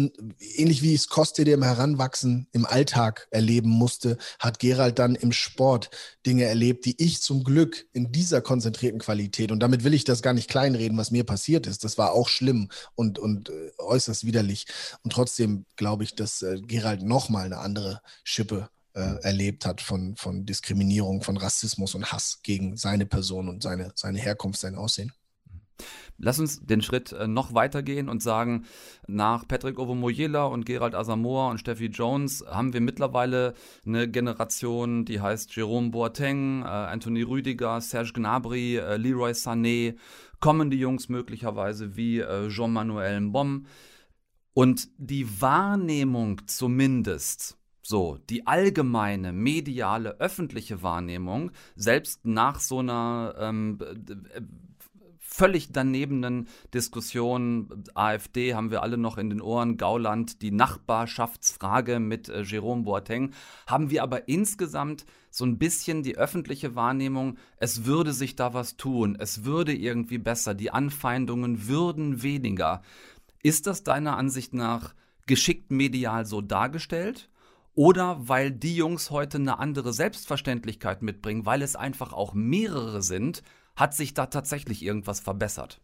[0.56, 5.30] ähnlich wie es Koste, der im Heranwachsen im Alltag erleben musste, hat Gerald dann im
[5.30, 5.90] Sport
[6.26, 10.20] Dinge erlebt, die ich zum Glück in dieser konzentrierten Qualität, und damit will ich das
[10.20, 14.26] gar nicht kleinreden, was mir passiert ist, das war auch schlimm und, und äh, äußerst
[14.26, 14.66] widerlich.
[15.04, 20.16] Und trotzdem glaube ich, dass äh, Gerald nochmal eine andere Schippe äh, erlebt hat von,
[20.16, 25.12] von Diskriminierung, von Rassismus und Hass gegen seine Person und seine, seine Herkunft, sein Aussehen.
[26.16, 28.66] Lass uns den Schritt äh, noch weitergehen und sagen,
[29.08, 33.54] nach Patrick Ovomoyela und Gerald Asamoah und Steffi Jones haben wir mittlerweile
[33.84, 39.96] eine Generation, die heißt Jerome Boateng, äh, Anthony Rüdiger, Serge Gnabry, äh, Leroy Sané,
[40.38, 43.66] kommen die Jungs möglicherweise wie Jean-Manuel Mbom.
[44.52, 53.78] Und die Wahrnehmung zumindest, so, die allgemeine, mediale, öffentliche Wahrnehmung, selbst nach so einer ähm,
[55.20, 57.84] völlig danebenen Diskussion.
[57.94, 63.34] AfD haben wir alle noch in den Ohren, Gauland, die Nachbarschaftsfrage mit äh, Jerome Boateng.
[63.66, 68.78] Haben wir aber insgesamt so ein bisschen die öffentliche Wahrnehmung, es würde sich da was
[68.78, 72.80] tun, es würde irgendwie besser, die Anfeindungen würden weniger.
[73.42, 74.94] Ist das deiner Ansicht nach
[75.26, 77.28] geschickt medial so dargestellt?
[77.74, 83.42] Oder weil die Jungs heute eine andere Selbstverständlichkeit mitbringen, weil es einfach auch mehrere sind
[83.76, 85.80] hat sich da tatsächlich irgendwas verbessert?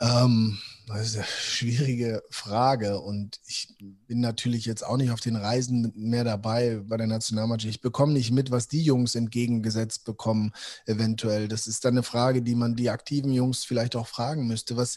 [0.00, 5.36] Ähm, das ist eine schwierige Frage und ich bin natürlich jetzt auch nicht auf den
[5.36, 7.74] Reisen mehr dabei bei der Nationalmannschaft.
[7.74, 10.52] Ich bekomme nicht mit, was die Jungs entgegengesetzt bekommen,
[10.86, 11.48] eventuell.
[11.48, 14.76] Das ist dann eine Frage, die man die aktiven Jungs vielleicht auch fragen müsste.
[14.76, 14.96] Was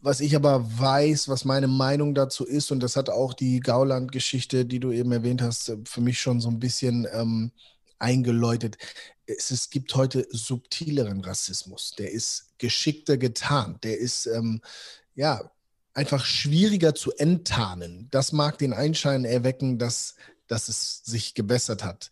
[0.00, 4.64] was ich aber weiß, was meine Meinung dazu ist, und das hat auch die Gauland-Geschichte,
[4.64, 7.52] die du eben erwähnt hast, für mich schon so ein bisschen ähm,
[7.98, 8.78] eingeläutet
[9.26, 11.94] es, es gibt heute subtileren Rassismus.
[11.98, 13.84] Der ist geschickter getarnt.
[13.84, 14.60] Der ist, ähm,
[15.14, 15.50] ja,
[15.94, 18.08] einfach schwieriger zu enttarnen.
[18.10, 20.14] Das mag den Einschein erwecken, dass,
[20.46, 22.10] dass es sich gebessert hat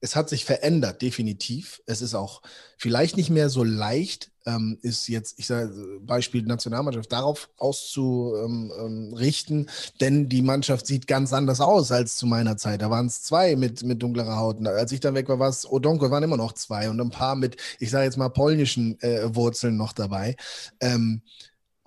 [0.00, 1.82] es hat sich verändert, definitiv.
[1.86, 2.42] Es ist auch
[2.78, 9.66] vielleicht nicht mehr so leicht, ähm, ist jetzt, ich sage Beispiel Nationalmannschaft, darauf auszurichten, ähm,
[9.66, 9.68] ähm,
[10.00, 12.80] denn die Mannschaft sieht ganz anders aus als zu meiner Zeit.
[12.80, 14.66] Da waren es zwei mit, mit dunklerer Haut.
[14.66, 17.36] Als ich dann weg war, war es Odonko, waren immer noch zwei und ein paar
[17.36, 20.36] mit, ich sage jetzt mal, polnischen äh, Wurzeln noch dabei.
[20.80, 21.20] Ähm,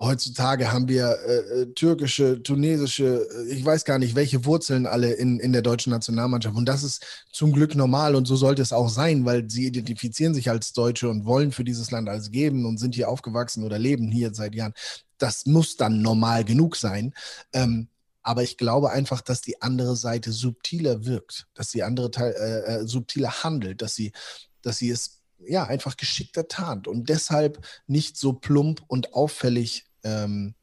[0.00, 5.12] heutzutage haben wir äh, äh, türkische, tunesische, äh, ich weiß gar nicht, welche Wurzeln alle
[5.12, 6.56] in, in der deutschen Nationalmannschaft.
[6.56, 10.34] Und das ist zum Glück normal und so sollte es auch sein, weil sie identifizieren
[10.34, 13.78] sich als Deutsche und wollen für dieses Land alles geben und sind hier aufgewachsen oder
[13.78, 14.74] leben hier seit Jahren.
[15.18, 17.14] Das muss dann normal genug sein.
[17.52, 17.88] Ähm,
[18.22, 22.74] aber ich glaube einfach, dass die andere Seite subtiler wirkt, dass die andere Teil äh,
[22.82, 24.12] äh subtiler handelt, dass sie,
[24.62, 30.54] dass sie es ja, einfach geschickter tarnt und deshalb nicht so plump und auffällig ähm,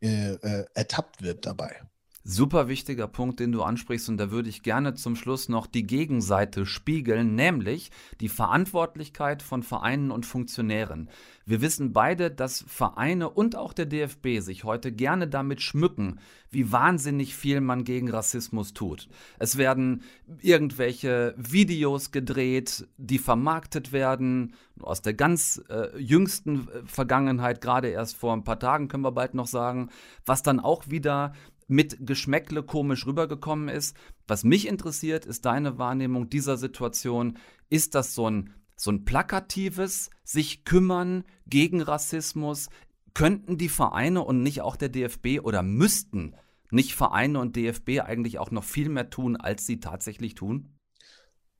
[0.00, 1.82] äh, äh, ertappt wird dabei.
[2.22, 5.86] Super wichtiger Punkt, den du ansprichst, und da würde ich gerne zum Schluss noch die
[5.86, 11.08] Gegenseite spiegeln, nämlich die Verantwortlichkeit von Vereinen und Funktionären.
[11.46, 16.70] Wir wissen beide, dass Vereine und auch der DFB sich heute gerne damit schmücken, wie
[16.70, 19.08] wahnsinnig viel man gegen Rassismus tut.
[19.38, 20.02] Es werden
[20.42, 28.16] irgendwelche Videos gedreht, die vermarktet werden, aus der ganz äh, jüngsten äh, Vergangenheit, gerade erst
[28.16, 29.88] vor ein paar Tagen können wir bald noch sagen,
[30.26, 31.32] was dann auch wieder
[31.70, 33.96] mit Geschmäckle komisch rübergekommen ist.
[34.26, 37.38] Was mich interessiert, ist deine Wahrnehmung dieser Situation.
[37.68, 42.68] Ist das so ein, so ein plakatives sich kümmern gegen Rassismus?
[43.14, 46.34] Könnten die Vereine und nicht auch der DFB oder müssten
[46.70, 50.76] nicht Vereine und DFB eigentlich auch noch viel mehr tun, als sie tatsächlich tun?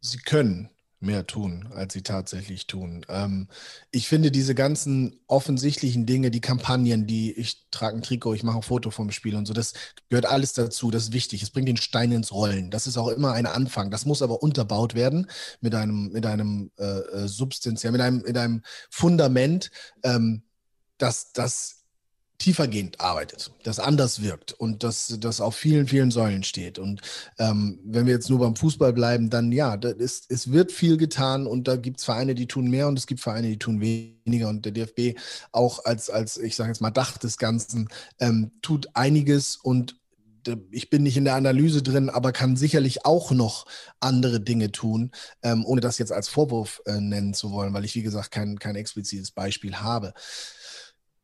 [0.00, 3.04] Sie können mehr tun, als sie tatsächlich tun.
[3.08, 3.48] Ähm,
[3.90, 8.58] ich finde diese ganzen offensichtlichen Dinge, die Kampagnen, die ich trage ein Trikot, ich mache
[8.58, 9.72] ein Foto vom Spiel und so, das
[10.10, 11.42] gehört alles dazu, das ist wichtig.
[11.42, 12.70] Es bringt den Stein ins Rollen.
[12.70, 13.90] Das ist auch immer ein Anfang.
[13.90, 18.18] Das muss aber unterbaut werden mit einem, mit einem äh, äh Substanz, ja, mit einem,
[18.18, 19.70] mit einem Fundament,
[20.02, 20.42] ähm,
[20.98, 21.79] dass das
[22.40, 26.78] tiefergehend arbeitet, das anders wirkt und das, das auf vielen, vielen Säulen steht.
[26.78, 27.02] Und
[27.38, 30.96] ähm, wenn wir jetzt nur beim Fußball bleiben, dann ja, das ist, es wird viel
[30.96, 33.80] getan und da gibt es Vereine, die tun mehr und es gibt Vereine, die tun
[33.80, 34.48] weniger.
[34.48, 35.20] Und der DFB
[35.52, 39.96] auch als, als ich sage jetzt mal, Dach des Ganzen ähm, tut einiges und
[40.70, 43.66] ich bin nicht in der Analyse drin, aber kann sicherlich auch noch
[44.00, 45.10] andere Dinge tun,
[45.42, 48.58] ähm, ohne das jetzt als Vorwurf äh, nennen zu wollen, weil ich, wie gesagt, kein,
[48.58, 50.14] kein explizites Beispiel habe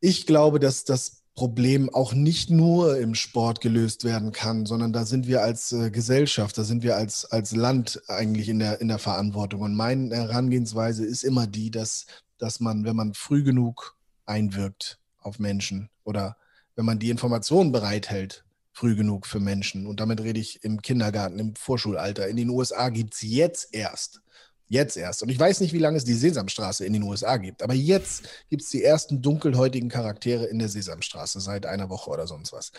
[0.07, 5.05] ich glaube, dass das Problem auch nicht nur im Sport gelöst werden kann, sondern da
[5.05, 8.87] sind wir als äh, Gesellschaft, da sind wir als, als Land eigentlich in der, in
[8.87, 9.63] der Verantwortung.
[9.63, 12.07] Und meine Herangehensweise ist immer die, dass,
[12.39, 16.37] dass man, wenn man früh genug einwirkt auf Menschen oder
[16.77, 21.41] wenn man die Informationen bereithält, früh genug für Menschen, und damit rede ich im Kindergarten,
[21.41, 22.29] im Vorschulalter.
[22.29, 24.21] In den USA gibt es jetzt erst
[24.69, 25.23] Jetzt erst.
[25.23, 28.29] Und ich weiß nicht, wie lange es die Sesamstraße in den USA gibt, aber jetzt
[28.51, 32.73] gibt es die ersten dunkelhäutigen Charaktere in der Sesamstraße seit einer Woche oder sonst was.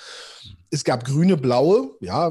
[0.69, 2.29] Es gab grüne, blaue, ja,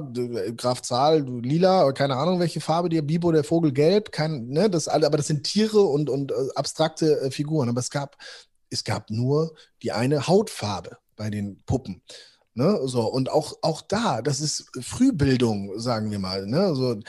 [0.56, 4.88] Graf Zahl, lila, keine Ahnung, welche Farbe, der Bibo, der Vogel gelb, kein, ne, das
[4.88, 7.70] alle, aber das sind Tiere und, und äh, abstrakte äh, Figuren.
[7.70, 8.18] Aber es gab,
[8.68, 12.02] es gab nur die eine Hautfarbe bei den Puppen.
[12.52, 16.46] Ne, so, und auch, auch da, das ist Frühbildung, sagen wir mal.
[16.46, 17.00] Ne, so,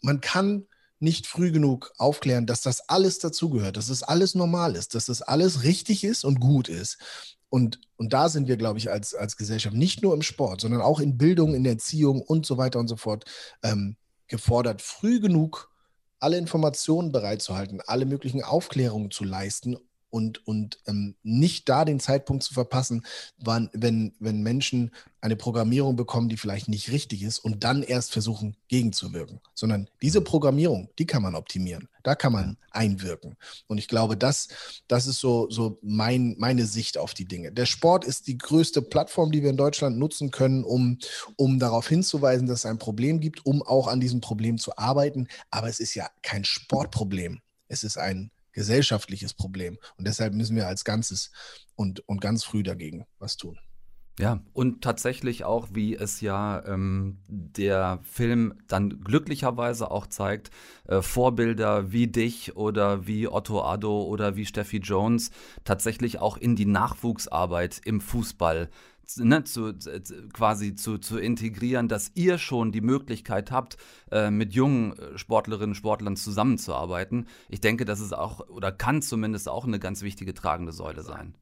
[0.00, 0.66] man kann
[1.00, 5.22] nicht früh genug aufklären, dass das alles dazugehört, dass das alles normal ist, dass das
[5.22, 6.98] alles richtig ist und gut ist.
[7.50, 10.80] Und, und da sind wir, glaube ich, als, als Gesellschaft nicht nur im Sport, sondern
[10.80, 13.24] auch in Bildung, in Erziehung und so weiter und so fort
[13.62, 15.70] ähm, gefordert, früh genug
[16.18, 19.76] alle Informationen bereitzuhalten, alle möglichen Aufklärungen zu leisten
[20.14, 23.04] und, und ähm, nicht da den Zeitpunkt zu verpassen,
[23.36, 28.12] wann, wenn, wenn Menschen eine Programmierung bekommen, die vielleicht nicht richtig ist und dann erst
[28.12, 29.40] versuchen, gegenzuwirken.
[29.54, 33.34] Sondern diese Programmierung, die kann man optimieren, da kann man einwirken.
[33.66, 34.46] Und ich glaube, das,
[34.86, 37.50] das ist so, so mein, meine Sicht auf die Dinge.
[37.50, 40.98] Der Sport ist die größte Plattform, die wir in Deutschland nutzen können, um,
[41.34, 45.26] um darauf hinzuweisen, dass es ein Problem gibt, um auch an diesem Problem zu arbeiten.
[45.50, 47.40] Aber es ist ja kein Sportproblem.
[47.66, 49.78] Es ist ein gesellschaftliches Problem.
[49.96, 51.30] Und deshalb müssen wir als Ganzes
[51.74, 53.58] und, und ganz früh dagegen was tun.
[54.20, 60.50] Ja, und tatsächlich auch, wie es ja ähm, der Film dann glücklicherweise auch zeigt,
[60.86, 65.32] äh, Vorbilder wie dich oder wie Otto Addo oder wie Steffi Jones
[65.64, 68.70] tatsächlich auch in die Nachwuchsarbeit im Fußball
[69.16, 69.72] ne, zu,
[70.32, 73.76] quasi zu, zu integrieren, dass ihr schon die Möglichkeit habt,
[74.10, 77.26] äh, mit jungen äh, Sportlerinnen und Sportlern zusammenzuarbeiten.
[77.48, 81.34] Ich denke, das ist auch oder kann zumindest auch eine ganz wichtige tragende Säule sein.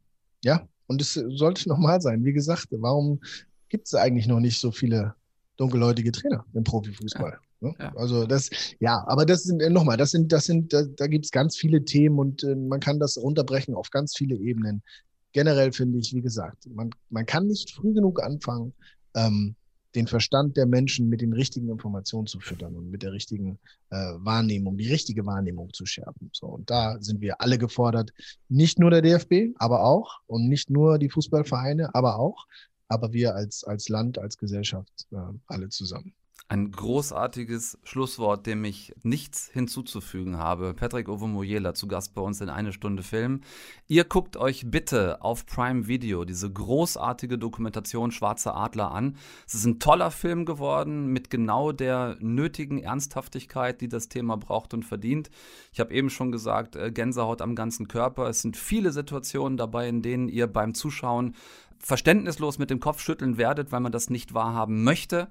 [0.44, 2.24] Ja, und es sollte normal sein.
[2.24, 3.20] Wie gesagt, warum
[3.68, 5.14] gibt es eigentlich noch nicht so viele
[5.56, 7.32] dunkelhäutige Trainer im Profifußball?
[7.32, 7.68] Ja.
[7.68, 7.74] Ne?
[7.78, 7.92] Ja.
[7.94, 11.26] Also das, ja, aber das sind äh, nochmal, das sind, das sind, da, da gibt
[11.26, 14.82] es ganz viele Themen und äh, man kann das runterbrechen auf ganz viele Ebenen
[15.32, 18.72] generell finde ich, wie gesagt, man, man kann nicht früh genug anfangen,
[19.14, 19.54] ähm,
[19.94, 23.58] den Verstand der Menschen mit den richtigen Informationen zu füttern und mit der richtigen
[23.90, 26.30] äh, Wahrnehmung, die richtige Wahrnehmung zu schärfen.
[26.32, 28.12] So, und da sind wir alle gefordert,
[28.48, 32.46] nicht nur der DFB, aber auch, und nicht nur die Fußballvereine, aber auch,
[32.88, 35.16] aber wir als, als Land, als Gesellschaft äh,
[35.46, 36.14] alle zusammen.
[36.48, 40.74] Ein großartiges Schlusswort, dem ich nichts hinzuzufügen habe.
[40.74, 43.40] Patrick Ovomoyela zu Gast bei uns in eine Stunde Film.
[43.88, 49.16] Ihr guckt euch bitte auf Prime Video diese großartige Dokumentation Schwarze Adler an.
[49.46, 54.74] Es ist ein toller Film geworden mit genau der nötigen Ernsthaftigkeit, die das Thema braucht
[54.74, 55.30] und verdient.
[55.72, 58.28] Ich habe eben schon gesagt, äh, Gänsehaut am ganzen Körper.
[58.28, 61.34] Es sind viele Situationen dabei, in denen ihr beim Zuschauen
[61.82, 65.28] verständnislos mit dem Kopf schütteln werdet, weil man das nicht wahrhaben möchte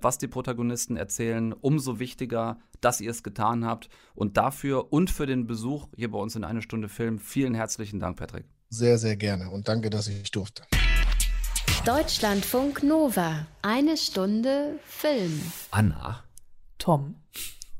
[0.00, 3.88] was die Protagonisten erzählen, umso wichtiger, dass ihr es getan habt.
[4.14, 8.00] Und dafür und für den Besuch hier bei uns in eine Stunde Film vielen herzlichen
[8.00, 8.44] Dank, Patrick.
[8.68, 10.62] Sehr, sehr gerne und danke, dass ich durfte.
[11.84, 13.46] Deutschlandfunk Nova.
[13.62, 15.40] Eine Stunde Film.
[15.70, 16.24] Anna.
[16.78, 17.16] Tom.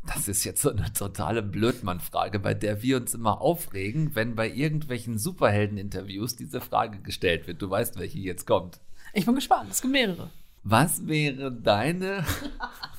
[0.06, 4.48] Das ist jetzt so eine totale Blödmann-Frage, bei der wir uns immer aufregen, wenn bei
[4.50, 7.60] irgendwelchen Superhelden-Interviews diese Frage gestellt wird.
[7.60, 8.80] Du weißt, welche jetzt kommt.
[9.12, 9.70] Ich bin gespannt.
[9.70, 10.30] Es gibt mehrere.
[10.62, 12.24] Was wäre deine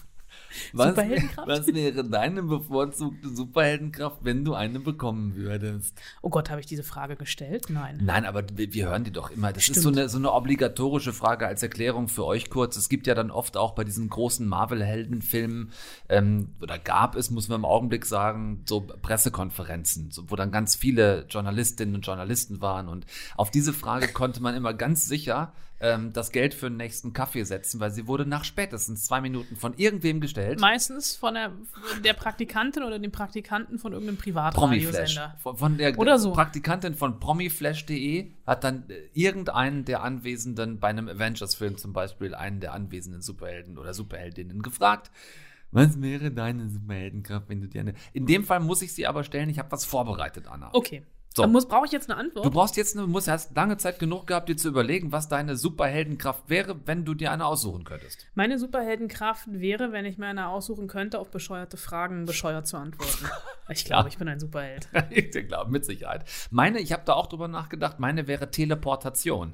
[0.74, 6.00] was, was, wäre deine bevorzugte Superheldenkraft, wenn du eine bekommen würdest?
[6.22, 7.66] Oh Gott, habe ich diese Frage gestellt?
[7.70, 8.00] Nein.
[8.02, 9.54] Nein, aber wir, wir hören die doch immer.
[9.54, 9.78] Das Stimmt.
[9.78, 12.76] ist so eine, so eine obligatorische Frage als Erklärung für euch kurz.
[12.78, 15.72] Es gibt ja dann oft auch bei diesen großen Marvel-Heldenfilmen,
[16.10, 20.76] ähm, oder gab es, muss man im Augenblick sagen, so Pressekonferenzen, so, wo dann ganz
[20.76, 22.88] viele Journalistinnen und Journalisten waren.
[22.88, 27.12] Und auf diese Frage konnte man immer ganz sicher ähm, das Geld für den nächsten
[27.12, 30.60] Kaffee setzen, weil sie wurde nach spätestens zwei Minuten von irgendwem gestellt.
[30.60, 31.52] Meistens von der,
[32.04, 34.18] der Praktikantin oder dem Praktikanten von irgendeinem.
[34.18, 35.36] Privatradiosender.
[35.41, 36.32] Von, von der Oder so.
[36.34, 42.60] Praktikantin von promiflash.de hat dann äh, irgendeinen der Anwesenden bei einem Avengers-Film zum Beispiel einen
[42.60, 45.10] der anwesenden Superhelden oder Superheldinnen gefragt.
[45.72, 47.93] Was wäre deine Superheldenkraft, wenn du dir eine.
[48.14, 50.70] In dem Fall muss ich sie aber stellen, ich habe was vorbereitet, Anna.
[50.74, 51.03] Okay.
[51.36, 51.47] So.
[51.47, 52.45] Muss- brauche ich jetzt eine Antwort?
[52.45, 55.55] Du brauchst jetzt eine, musst, hast lange Zeit genug gehabt, dir zu überlegen, was deine
[55.55, 58.27] Superheldenkraft wäre, wenn du dir eine aussuchen könntest.
[58.36, 63.25] Meine Superheldenkraft wäre, wenn ich mir eine aussuchen könnte, auf bescheuerte Fragen bescheuert zu antworten.
[63.69, 64.89] Ich glaube, ich bin ein Superheld.
[65.11, 66.25] ich glaube, mit Sicherheit.
[66.49, 69.53] Meine, ich habe da auch drüber nachgedacht, meine wäre Teleportation.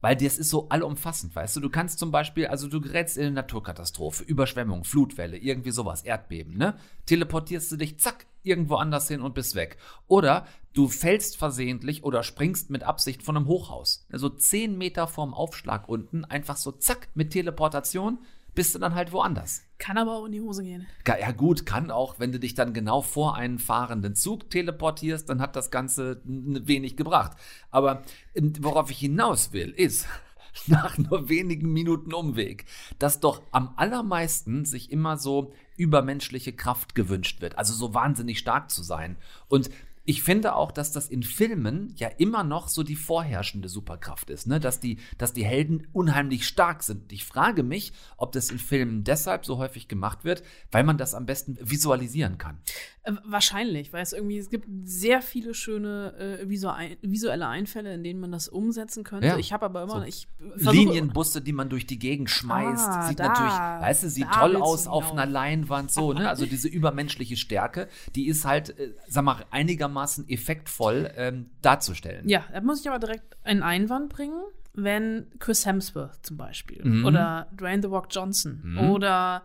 [0.00, 1.60] Weil das ist so allumfassend, weißt du?
[1.60, 6.56] Du kannst zum Beispiel, also du gerätst in eine Naturkatastrophe, Überschwemmung, Flutwelle, irgendwie sowas, Erdbeben,
[6.56, 6.76] ne?
[7.06, 9.76] Teleportierst du dich, zack, irgendwo anders hin und bist weg.
[10.06, 14.06] Oder du fällst versehentlich oder springst mit Absicht von einem Hochhaus.
[14.12, 18.18] Also zehn Meter vorm Aufschlag unten, einfach so zack, mit Teleportation,
[18.58, 19.62] bist du dann halt woanders.
[19.78, 20.88] Kann aber auch in die Hose gehen.
[21.06, 25.40] Ja gut, kann auch, wenn du dich dann genau vor einen fahrenden Zug teleportierst, dann
[25.40, 27.36] hat das Ganze wenig gebracht.
[27.70, 28.02] Aber
[28.34, 30.08] ähm, worauf ich hinaus will, ist,
[30.66, 32.64] nach nur wenigen Minuten Umweg,
[32.98, 37.58] dass doch am allermeisten sich immer so übermenschliche Kraft gewünscht wird.
[37.58, 39.18] Also so wahnsinnig stark zu sein.
[39.46, 39.70] Und
[40.08, 44.46] ich finde auch, dass das in Filmen ja immer noch so die vorherrschende Superkraft ist,
[44.46, 44.58] ne?
[44.58, 47.12] dass, die, dass die Helden unheimlich stark sind.
[47.12, 50.42] Ich frage mich, ob das in Filmen deshalb so häufig gemacht wird,
[50.72, 52.56] weil man das am besten visualisieren kann.
[53.02, 58.20] Äh, wahrscheinlich, weil es irgendwie, es gibt sehr viele schöne äh, visuelle Einfälle, in denen
[58.20, 59.26] man das umsetzen könnte.
[59.26, 59.36] Ja.
[59.36, 63.20] Ich habe aber immer, So ich Linienbusse, die man durch die Gegend schmeißt, Ah, sieht
[63.20, 63.28] da.
[63.28, 65.22] natürlich, weißt du, sieht toll aus auf hinaus.
[65.22, 66.28] einer Leinwand, so, ne?
[66.30, 69.97] Also diese übermenschliche Stärke, die ist halt, äh, sag mal, einigermaßen
[70.28, 72.28] effektvoll ähm, darzustellen.
[72.28, 74.40] Ja, da muss ich aber direkt einen Einwand bringen,
[74.74, 77.04] wenn Chris Hemsworth zum Beispiel Mhm.
[77.04, 78.78] oder Dwayne The Rock Johnson Mhm.
[78.90, 79.42] oder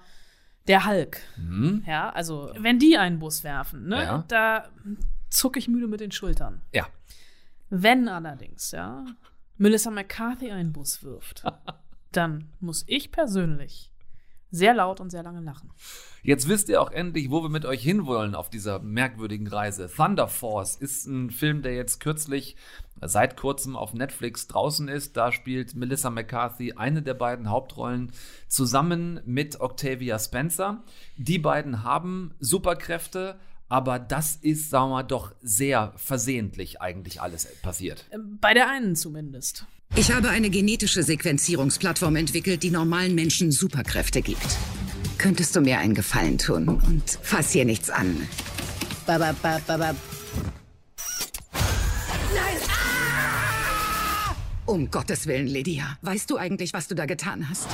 [0.68, 1.84] der Hulk, Mhm.
[1.88, 4.26] ja, also wenn die einen Bus werfen, ne, Ja.
[4.28, 4.70] da
[5.30, 6.62] zucke ich müde mit den Schultern.
[6.74, 6.88] Ja.
[7.70, 9.06] Wenn allerdings, ja,
[9.58, 11.44] Melissa McCarthy einen Bus wirft,
[12.12, 13.92] dann muss ich persönlich
[14.54, 15.72] sehr laut und sehr lange lachen.
[16.22, 19.90] Jetzt wisst ihr auch endlich, wo wir mit euch hinwollen auf dieser merkwürdigen Reise.
[19.94, 22.56] Thunder Force ist ein Film, der jetzt kürzlich,
[23.02, 25.18] seit kurzem auf Netflix draußen ist.
[25.18, 28.12] Da spielt Melissa McCarthy eine der beiden Hauptrollen
[28.48, 30.84] zusammen mit Octavia Spencer.
[31.18, 33.40] Die beiden haben Superkräfte,
[33.74, 38.06] aber das ist, sagen wir mal, doch sehr versehentlich eigentlich alles passiert.
[38.40, 39.66] Bei der einen zumindest.
[39.96, 44.46] Ich habe eine genetische Sequenzierungsplattform entwickelt, die normalen Menschen Superkräfte gibt.
[45.18, 48.16] Könntest du mir einen Gefallen tun und fass hier nichts an?
[49.08, 49.96] Ba, ba, ba, ba, ba.
[52.36, 52.58] Nein!
[52.70, 54.36] Ah!
[54.68, 55.98] Um Gottes Willen, Lydia.
[56.04, 57.68] Weißt du eigentlich, was du da getan hast?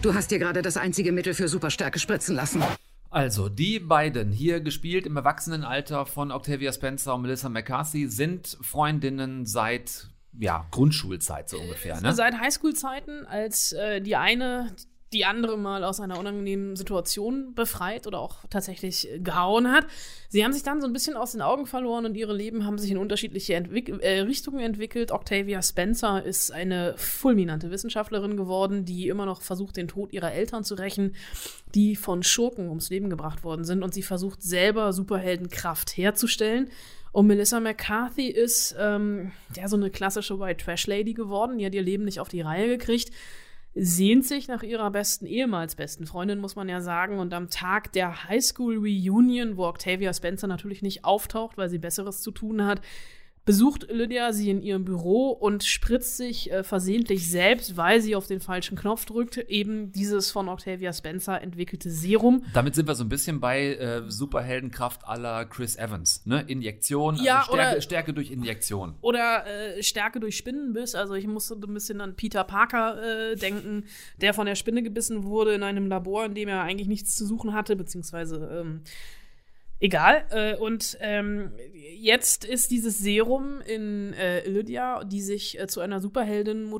[0.00, 2.62] Du hast dir gerade das einzige Mittel für Superstärke spritzen lassen.
[3.10, 9.46] Also, die beiden, hier gespielt im Erwachsenenalter von Octavia Spencer und Melissa McCarthy, sind Freundinnen
[9.46, 12.00] seit ja, Grundschulzeit so ungefähr.
[12.00, 12.12] Ne?
[12.12, 14.74] Seit Highschool-Zeiten, als äh, die eine
[15.12, 19.86] die andere mal aus einer unangenehmen Situation befreit oder auch tatsächlich äh, gehauen hat.
[20.28, 22.78] Sie haben sich dann so ein bisschen aus den Augen verloren und ihre Leben haben
[22.78, 25.10] sich in unterschiedliche Entwick äh, Richtungen entwickelt.
[25.10, 30.64] Octavia Spencer ist eine fulminante Wissenschaftlerin geworden, die immer noch versucht, den Tod ihrer Eltern
[30.64, 31.14] zu rächen,
[31.74, 36.70] die von Schurken ums Leben gebracht worden sind und sie versucht selber Superheldenkraft herzustellen.
[37.12, 41.56] Und Melissa McCarthy ist ähm, ja so eine klassische White Trash Lady geworden.
[41.56, 43.10] Die hat ihr Leben nicht auf die Reihe gekriegt
[43.74, 47.18] sehnt sich nach ihrer besten, ehemals besten Freundin, muss man ja sagen.
[47.18, 52.20] Und am Tag der Highschool Reunion, wo Octavia Spencer natürlich nicht auftaucht, weil sie Besseres
[52.20, 52.80] zu tun hat,
[53.48, 58.26] besucht Lydia sie in ihrem Büro und spritzt sich äh, versehentlich selbst, weil sie auf
[58.26, 62.44] den falschen Knopf drückt, eben dieses von Octavia Spencer entwickelte Serum.
[62.52, 66.26] Damit sind wir so ein bisschen bei äh, Superheldenkraft la Chris Evans.
[66.26, 66.44] Ne?
[66.46, 68.94] Injektion, also Ja, Stärke, oder- Stärke durch Injektion.
[69.00, 70.94] Oder äh, Stärke durch Spinnenbiss.
[70.94, 73.84] Also ich musste ein bisschen an Peter Parker äh, denken,
[74.20, 77.24] der von der Spinne gebissen wurde in einem Labor, in dem er eigentlich nichts zu
[77.26, 78.82] suchen hatte, beziehungsweise ähm,
[79.80, 80.24] egal.
[80.30, 81.52] Äh, und ähm,
[81.96, 86.72] jetzt ist dieses Serum in äh, Lydia, die sich äh, zu einer Superheldin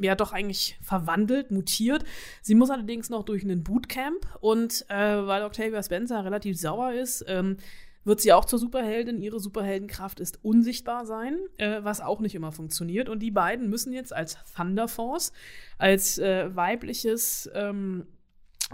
[0.00, 2.04] ja doch eigentlich verwandelt, mutiert.
[2.42, 7.24] Sie muss allerdings noch durch einen Bootcamp und äh, weil Octavia Spencer relativ sauer ist,
[7.26, 7.56] ähm,
[8.04, 9.20] wird sie auch zur Superheldin.
[9.20, 13.08] Ihre Superheldenkraft ist unsichtbar sein, äh, was auch nicht immer funktioniert.
[13.08, 15.32] Und die beiden müssen jetzt als Thunder Force,
[15.76, 18.06] als äh, weibliches ähm,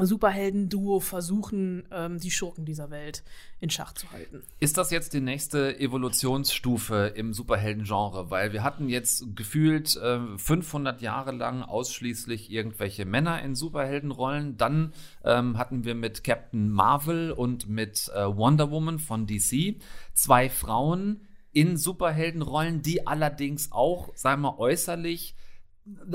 [0.05, 3.22] Superhelden-Duo versuchen, ähm, die Schurken dieser Welt
[3.61, 4.42] in Schach zu halten.
[4.61, 8.30] Ist das jetzt die nächste Evolutionsstufe im Superhelden-Genre?
[8.30, 14.59] Weil wir hatten jetzt gefühlt äh, 500 Jahre lang ausschließlich irgendwelche Männer in Superheldenrollen.
[14.59, 14.92] Dann
[15.24, 19.76] ähm, hatten wir mit Captain Marvel und mit äh, Wonder Woman von DC
[20.12, 25.34] zwei Frauen in Superheldenrollen, die allerdings auch, sagen wir äußerlich,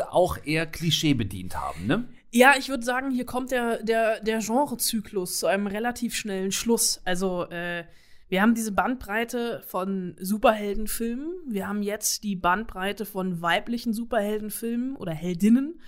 [0.09, 2.07] auch eher Klischee bedient haben, ne?
[2.33, 7.01] Ja, ich würde sagen, hier kommt der, der, der Genrezyklus zu einem relativ schnellen Schluss.
[7.03, 7.83] Also, äh,
[8.29, 11.33] wir haben diese Bandbreite von Superheldenfilmen.
[11.49, 15.81] Wir haben jetzt die Bandbreite von weiblichen Superheldenfilmen oder Heldinnen.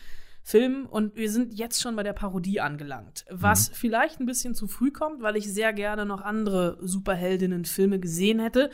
[0.45, 3.23] Film und wir sind jetzt schon bei der Parodie angelangt.
[3.29, 3.73] Was mhm.
[3.75, 8.69] vielleicht ein bisschen zu früh kommt, weil ich sehr gerne noch andere Superheldinnen-Filme gesehen hätte.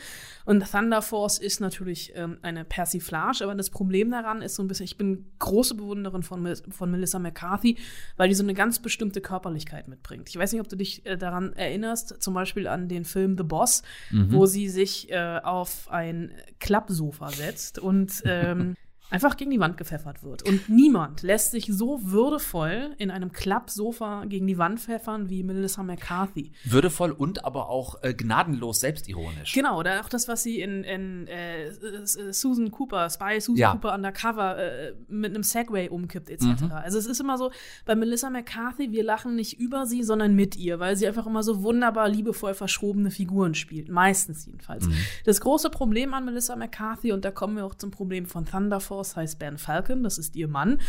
[0.45, 4.67] Und Thunder Force ist natürlich ähm, eine Persiflage, aber das Problem daran ist so ein
[4.67, 7.78] bisschen, ich bin große Bewunderin von, von Melissa McCarthy,
[8.17, 10.28] weil die so eine ganz bestimmte Körperlichkeit mitbringt.
[10.28, 13.43] Ich weiß nicht, ob du dich äh, daran erinnerst, zum Beispiel an den Film The
[13.43, 14.34] Boss, mhm.
[14.34, 18.76] wo sie sich äh, auf ein Klappsofa setzt und ähm,
[19.10, 20.43] einfach gegen die Wand gepfeffert wird.
[20.43, 25.84] Und niemand lässt sich so würdevoll in einem Klappsofa gegen die Wand pfeffern wie Melissa
[25.84, 26.51] McCarthy.
[26.66, 29.53] Würdevoll und aber auch äh, gnadenlos selbstironisch.
[29.53, 31.72] Genau, oder auch das, was sie in, in äh,
[32.05, 33.72] Susan Cooper, Spy Susan ja.
[33.72, 36.43] Cooper Undercover äh, mit einem Segway umkippt, etc.
[36.43, 36.72] Mhm.
[36.72, 37.51] Also es ist immer so,
[37.86, 41.43] bei Melissa McCarthy, wir lachen nicht über sie, sondern mit ihr, weil sie einfach immer
[41.43, 43.89] so wunderbar liebevoll verschrobene Figuren spielt.
[43.89, 44.88] Meistens jedenfalls.
[44.88, 44.93] Mhm.
[45.26, 48.80] Das große Problem an Melissa McCarthy, und da kommen wir auch zum Problem von Thunder
[49.00, 50.80] Force heißt Ben Falcon, das ist ihr Mann.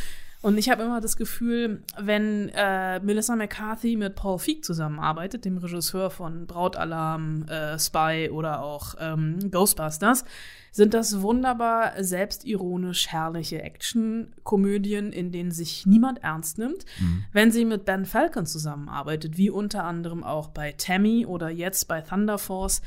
[0.43, 5.59] Und ich habe immer das Gefühl, wenn äh, Melissa McCarthy mit Paul Feig zusammenarbeitet, dem
[5.59, 10.25] Regisseur von Brautalarm, äh, Spy oder auch ähm, Ghostbusters,
[10.73, 16.87] sind das wunderbar selbstironisch herrliche Action-Komödien, in denen sich niemand ernst nimmt.
[16.99, 17.25] Mhm.
[17.33, 22.01] Wenn sie mit Ben Falcon zusammenarbeitet, wie unter anderem auch bei Tammy oder jetzt bei
[22.01, 22.81] Thunder Force,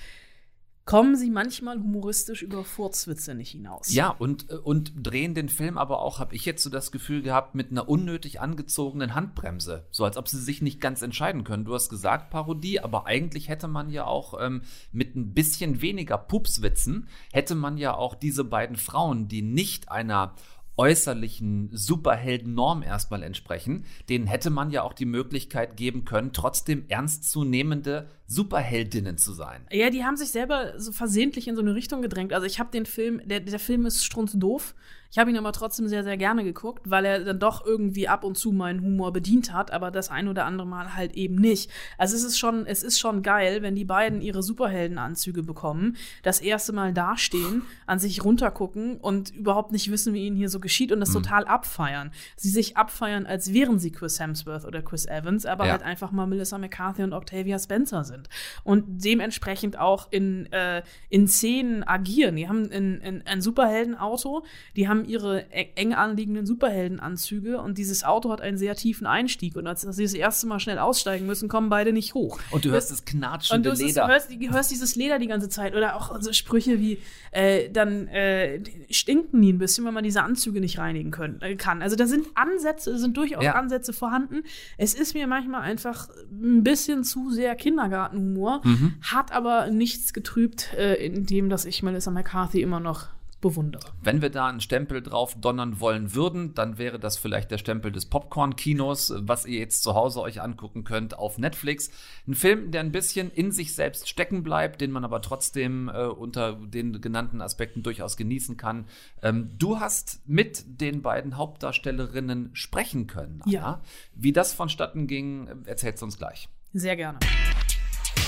[0.86, 3.94] kommen sie manchmal humoristisch über Furzwitze nicht hinaus.
[3.94, 7.22] Ja, und, äh, und drehen den Film aber auch, habe ich jetzt so das Gefühl
[7.22, 9.88] gehabt, mit einer unnötig angezogenen Handbremse.
[9.92, 11.66] So als ob sie sich nicht ganz entscheiden können.
[11.66, 16.18] Du hast gesagt Parodie, aber eigentlich hätte man ja auch ähm, mit ein bisschen weniger
[16.18, 20.36] Pupswitzen, hätte man ja auch diese beiden Frauen, die nicht einer
[20.78, 28.10] äußerlichen Superheldennorm erstmal entsprechen, denen hätte man ja auch die Möglichkeit geben können, trotzdem ernstzunehmende
[28.26, 29.68] Superheldinnen zu sein.
[29.72, 32.34] Ja, die haben sich selber so versehentlich in so eine Richtung gedrängt.
[32.34, 34.74] Also ich habe den Film, der, der Film ist strunzdoof.
[35.14, 38.24] Ich habe ihn aber trotzdem sehr, sehr gerne geguckt, weil er dann doch irgendwie ab
[38.24, 41.70] und zu meinen Humor bedient hat, aber das ein oder andere Mal halt eben nicht.
[42.00, 46.42] Also es ist schon, es ist schon geil, wenn die beiden ihre Superheldenanzüge bekommen, das
[46.42, 50.92] erste Mal dastehen, an sich runtergucken und überhaupt nicht wissen, wie ihnen hier so geschieht
[50.92, 51.22] und das mhm.
[51.22, 52.10] total abfeiern.
[52.36, 55.74] Sie sich abfeiern, als wären sie Chris Hemsworth oder Chris Evans, aber ja.
[55.74, 58.30] halt einfach mal Melissa McCarthy und Octavia Spencer sind.
[58.64, 62.36] Und dementsprechend auch in, äh, in Szenen agieren.
[62.36, 64.44] Die haben ein, ein, ein Superheldenauto,
[64.76, 69.56] die haben ihre e-, eng anliegenden Superheldenanzüge und dieses Auto hat einen sehr tiefen Einstieg.
[69.56, 72.40] Und als sie das erste Mal schnell aussteigen müssen, kommen beide nicht hoch.
[72.52, 74.08] Und du hörst das knatschende und du Leder.
[74.08, 75.76] Hörst, du hörst dieses Leder die ganze Zeit.
[75.76, 77.00] Oder auch so Sprüche wie,
[77.32, 81.56] äh, dann äh, stinken die ein bisschen, wenn man diese Anzüge nicht reinigen können, äh,
[81.56, 81.82] kann.
[81.82, 83.54] Also da sind Ansätze, sind durchaus ja.
[83.54, 84.44] Ansätze vorhanden.
[84.78, 88.96] Es ist mir manchmal einfach ein bisschen zu sehr Kindergartenhumor, mhm.
[89.02, 93.08] hat aber nichts getrübt, äh, in dem, dass ich Melissa McCarthy immer noch
[93.44, 93.92] bewundere.
[94.02, 97.92] Wenn wir da einen Stempel drauf donnern wollen würden, dann wäre das vielleicht der Stempel
[97.92, 101.92] des Popcorn-Kinos, was ihr jetzt zu Hause euch angucken könnt auf Netflix.
[102.26, 106.06] Ein Film, der ein bisschen in sich selbst stecken bleibt, den man aber trotzdem äh,
[106.06, 108.86] unter den genannten Aspekten durchaus genießen kann.
[109.22, 113.42] Ähm, du hast mit den beiden Hauptdarstellerinnen sprechen können.
[113.44, 113.52] Anna.
[113.52, 113.82] Ja.
[114.16, 116.48] Wie das vonstatten ging, erzählst du uns gleich.
[116.72, 117.20] Sehr gerne.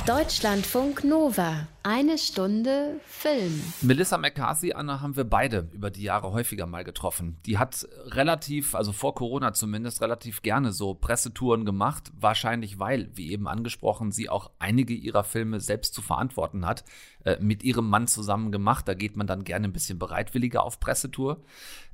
[0.08, 1.68] Deutschlandfunk Nova.
[1.82, 3.60] Eine Stunde Film.
[3.82, 7.40] Melissa McCarthy, Anna, haben wir beide über die Jahre häufiger mal getroffen.
[7.48, 12.12] Die hat relativ, also vor Corona zumindest, relativ gerne so Pressetouren gemacht.
[12.20, 16.84] Wahrscheinlich, weil, wie eben angesprochen, sie auch einige ihrer Filme selbst zu verantworten hat.
[17.24, 18.88] Äh, mit ihrem Mann zusammen gemacht.
[18.88, 21.42] Da geht man dann gerne ein bisschen bereitwilliger auf Pressetour.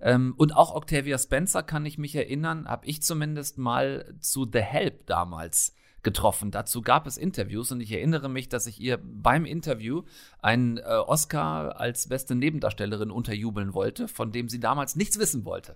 [0.02, 4.60] Ähm, und auch Octavia Spencer kann ich mich erinnern, habe ich zumindest mal zu The
[4.60, 5.74] Help damals
[6.04, 6.52] getroffen.
[6.52, 10.04] Dazu gab es Interviews und ich erinnere mich, dass ich ihr beim Interview
[10.42, 15.76] einen äh, Oscar als beste Nebendarstellerin unterjubeln wollte, von dem sie damals nichts wissen wollte.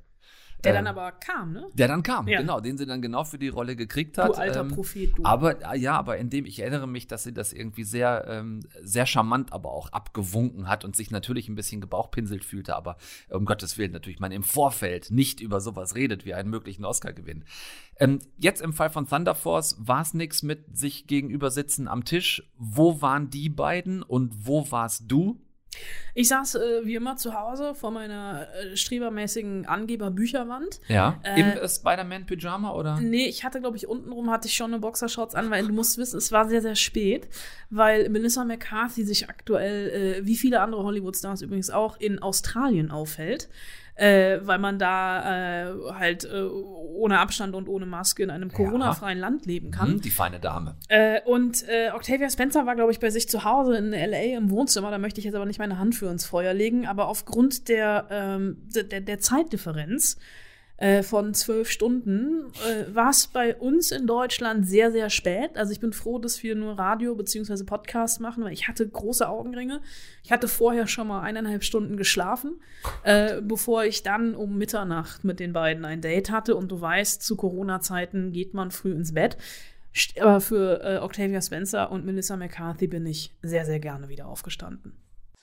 [0.65, 1.67] Der Ähm, dann aber kam, ne?
[1.73, 2.39] Der dann kam, Ja.
[2.41, 4.29] genau, den sie dann genau für die Rolle gekriegt hat.
[4.29, 5.23] Du alter Prophet, du.
[5.23, 8.61] Aber äh, ja, aber in dem, ich erinnere mich, dass sie das irgendwie sehr, ähm,
[8.81, 12.97] sehr charmant aber auch abgewunken hat und sich natürlich ein bisschen gebauchpinselt fühlte, aber
[13.29, 17.45] um Gottes Willen natürlich man im Vorfeld nicht über sowas redet wie einen möglichen Oscar-Gewinn.
[17.97, 22.03] Ähm, jetzt im Fall von Thunder Force war es nichts mit sich gegenüber sitzen am
[22.03, 22.43] Tisch.
[22.57, 25.41] Wo waren die beiden und wo warst du?
[26.13, 30.79] Ich saß äh, wie immer zu Hause vor meiner äh, strebermäßigen Angeber-Bücherwand.
[30.87, 31.19] Ja.
[31.23, 32.99] Äh, Im äh, Spider-Man-Pyjama oder?
[33.01, 35.97] Nee, ich hatte, glaube ich, untenrum hatte ich schon eine Boxershorts an, weil du musst
[35.97, 37.27] wissen, es war sehr, sehr spät,
[37.69, 39.89] weil Melissa McCarthy sich aktuell,
[40.21, 43.49] äh, wie viele andere Hollywood-Stars übrigens auch, in Australien aufhält.
[43.95, 49.17] Äh, weil man da äh, halt äh, ohne Abstand und ohne Maske in einem Corona-freien
[49.17, 49.93] Land leben kann.
[49.93, 50.75] Hm, die feine Dame.
[50.89, 54.49] Äh, und äh, Octavia Spencer war, glaube ich, bei sich zu Hause in LA im
[54.49, 54.91] Wohnzimmer.
[54.91, 56.85] Da möchte ich jetzt aber nicht meine Hand für ins Feuer legen.
[56.85, 60.17] Aber aufgrund der, ähm, der, der Zeitdifferenz
[60.77, 65.55] äh, von zwölf Stunden äh, war es bei uns in Deutschland sehr, sehr spät.
[65.55, 67.63] Also ich bin froh, dass wir nur Radio- bzw.
[67.63, 69.81] Podcast machen, weil ich hatte große Augenringe.
[70.23, 72.59] Ich hatte vorher schon mal eineinhalb Stunden geschlafen,
[73.03, 76.55] äh, bevor ich dann um Mitternacht mit den beiden ein Date hatte.
[76.55, 79.37] Und du weißt, zu Corona-Zeiten geht man früh ins Bett.
[80.19, 84.91] Aber für äh, Octavia Spencer und Melissa McCarthy bin ich sehr, sehr gerne wieder aufgestanden.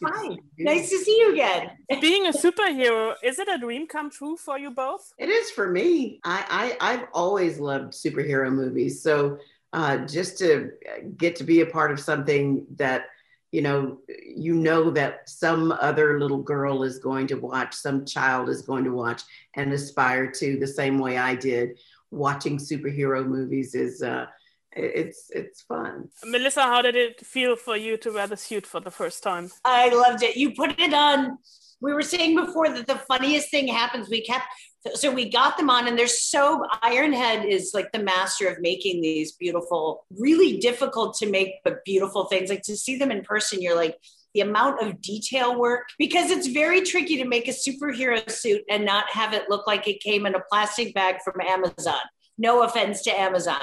[0.05, 1.71] Hi, nice to see you again.
[2.01, 5.13] Being a superhero, is it a dream come true for you both?
[5.19, 6.21] It is for me.
[6.25, 9.39] I, I I've always loved superhero movies, so
[9.73, 10.73] uh, just to
[11.17, 13.07] get to be a part of something that
[13.53, 18.49] you know you know that some other little girl is going to watch, some child
[18.49, 19.23] is going to watch
[19.55, 21.79] and aspire to the same way I did.
[22.11, 24.27] Watching superhero movies is uh,
[24.75, 26.09] it's it's fun.
[26.25, 29.51] Melissa, how did it feel for you to wear the suit for the first time?
[29.65, 30.37] I loved it.
[30.37, 31.39] You put it on.
[31.81, 34.09] We were saying before that the funniest thing happens.
[34.09, 34.47] We kept
[34.95, 39.01] so we got them on, and they're so Ironhead is like the master of making
[39.01, 42.51] these beautiful, really difficult to make but beautiful things.
[42.51, 43.97] Like to see them in person, you're like
[44.35, 48.85] the amount of detail work because it's very tricky to make a superhero suit and
[48.85, 52.01] not have it look like it came in a plastic bag from Amazon.
[52.39, 53.61] No offense to Amazon.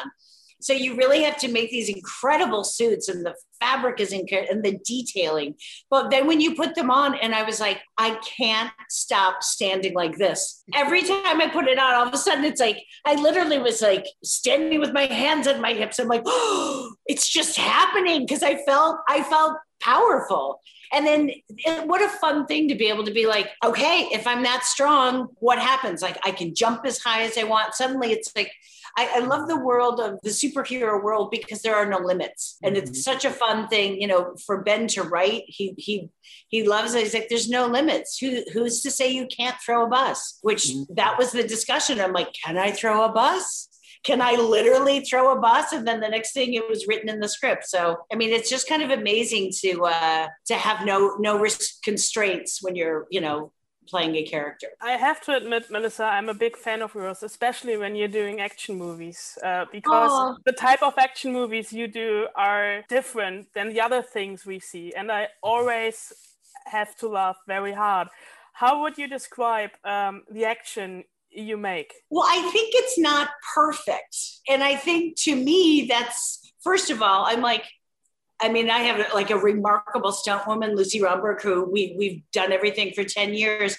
[0.61, 4.63] So you really have to make these incredible suits, and the fabric is incredible, and
[4.63, 5.55] the detailing.
[5.89, 9.93] But then when you put them on, and I was like, I can't stop standing
[9.93, 10.63] like this.
[10.73, 13.81] Every time I put it on, all of a sudden it's like I literally was
[13.81, 15.99] like standing with my hands on my hips.
[15.99, 20.59] I'm like, oh, it's just happening because I felt I felt powerful.
[20.91, 24.25] And then it, what a fun thing to be able to be like, okay, if
[24.25, 26.01] I'm that strong, what happens?
[26.01, 27.75] Like I can jump as high as I want.
[27.75, 28.51] Suddenly it's like,
[28.99, 32.57] I, I love the world of the superhero world because there are no limits.
[32.61, 35.43] And it's such a fun thing, you know, for Ben to write.
[35.47, 36.09] He he
[36.49, 37.03] he loves it.
[37.03, 38.17] He's like, there's no limits.
[38.17, 40.39] Who who's to say you can't throw a bus?
[40.41, 42.01] Which that was the discussion.
[42.01, 43.67] I'm like, can I throw a bus?
[44.05, 45.73] can I literally throw a bus?
[45.73, 47.65] And then the next thing it was written in the script.
[47.65, 51.83] So I mean, it's just kind of amazing to uh, to have no no risk
[51.83, 53.51] constraints when you're you know
[53.89, 54.67] playing a character.
[54.81, 58.39] I have to admit, Melissa, I'm a big fan of yours, especially when you're doing
[58.39, 60.35] action movies, uh, because Aw.
[60.45, 64.93] the type of action movies you do are different than the other things we see.
[64.93, 66.13] And I always
[66.65, 68.07] have to laugh very hard.
[68.53, 71.93] How would you describe um, the action you make?
[72.09, 74.15] Well, I think it's not perfect.
[74.49, 77.65] And I think to me, that's first of all, I'm like,
[78.41, 82.51] I mean, I have like a remarkable stunt woman, Lucy Romberg, who we, we've done
[82.51, 83.77] everything for 10 years.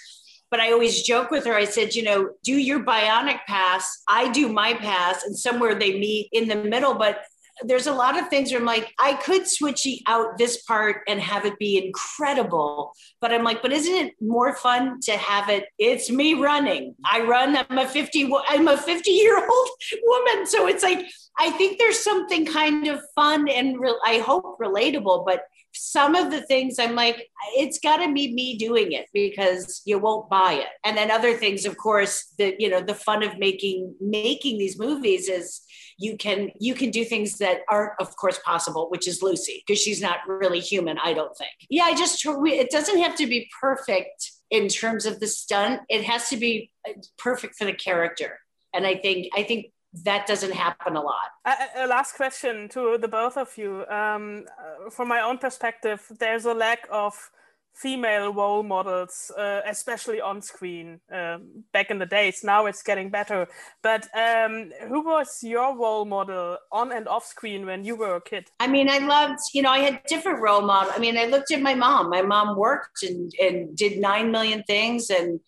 [0.50, 1.54] But I always joke with her.
[1.54, 4.02] I said, you know, do your bionic pass.
[4.08, 6.94] I do my pass, and somewhere they meet in the middle.
[6.94, 7.22] But
[7.62, 11.20] there's a lot of things where I'm like, I could switch out this part and
[11.20, 12.92] have it be incredible.
[13.20, 15.66] But I'm like, but isn't it more fun to have it?
[15.78, 16.94] It's me running.
[17.04, 17.56] I run.
[17.56, 18.32] I'm a 50.
[18.48, 19.68] I'm a 50 year old
[20.02, 20.46] woman.
[20.46, 21.06] So it's like
[21.38, 23.98] I think there's something kind of fun and real.
[24.04, 25.24] I hope relatable.
[25.24, 25.42] But
[25.72, 29.98] some of the things I'm like, it's got to be me doing it because you
[29.98, 30.68] won't buy it.
[30.84, 34.78] And then other things, of course, the you know the fun of making making these
[34.78, 35.60] movies is
[35.98, 39.80] you can you can do things that aren't of course possible which is lucy because
[39.80, 41.50] she's not really human i don't think.
[41.68, 45.82] Yeah i just it doesn't have to be perfect in terms of the stunt.
[45.88, 48.38] It has to be uh, perfect for the character.
[48.74, 52.96] And i think i think that doesn't happen a lot A, a- last question to
[52.98, 53.84] the both of you.
[53.88, 57.30] Um, uh, from my own perspective, there's a lack of
[57.74, 61.38] female role models, uh, especially on screen uh,
[61.72, 62.44] back in the days.
[62.44, 63.48] Now it's getting better.
[63.82, 68.20] But um, who was your role model on and off screen when you were a
[68.20, 68.50] kid?
[68.60, 70.92] I mean, I loved, you know, I had different role models.
[70.94, 72.10] I mean, I looked at my mom.
[72.10, 75.10] My mom worked and, and did 9 million things.
[75.10, 75.40] And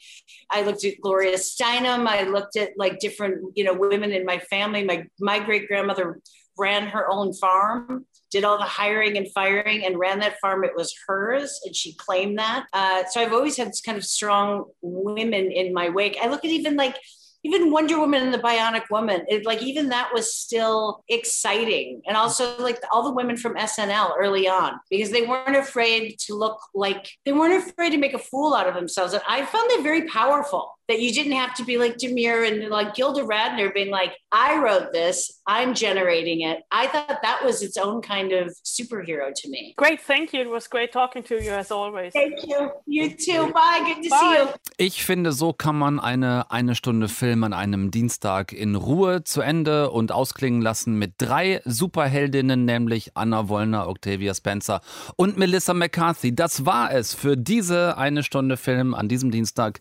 [0.50, 2.06] I looked at Gloria Steinem.
[2.06, 4.84] I looked at like different, you know, women in my family.
[4.84, 6.20] My, my great grandmother
[6.62, 10.64] ran her own farm did all the hiring and firing and ran that farm.
[10.64, 12.66] It was hers, and she claimed that.
[12.72, 16.16] Uh, so I've always had this kind of strong women in my wake.
[16.20, 16.96] I look at even like
[17.44, 22.00] even Wonder Woman and the Bionic Woman, it, like even that was still exciting.
[22.06, 26.34] And also like all the women from SNL early on, because they weren't afraid to
[26.34, 29.12] look like they weren't afraid to make a fool out of themselves.
[29.12, 32.68] And I found that very powerful that you didn't have to be like Demure and
[32.68, 36.62] like Gilda Radner being like, I wrote this, I'm generating it.
[36.70, 39.74] I thought that was its own kind of superhero to me.
[39.76, 40.40] Great, thank you.
[40.40, 42.12] It was great talking to you as always.
[42.12, 42.70] Thank you.
[42.86, 43.52] You too.
[43.52, 43.82] Bye.
[43.86, 44.18] Good to Bye.
[44.18, 44.48] see you.
[44.78, 49.40] Ich finde, so kann man eine eine Stunde Film an einem Dienstag in Ruhe zu
[49.40, 54.80] Ende und ausklingen lassen mit drei Superheldinnen, nämlich Anna Wollner, Octavia Spencer
[55.16, 56.34] und Melissa McCarthy.
[56.34, 59.80] Das war es für diese eine Stunde Film an diesem Dienstag.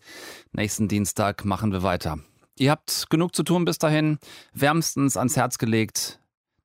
[0.52, 2.18] Nächsten Dienstag machen wir weiter.
[2.58, 4.18] Ihr habt genug zu tun bis dahin.
[4.52, 6.20] Wärmstens ans Herz gelegt.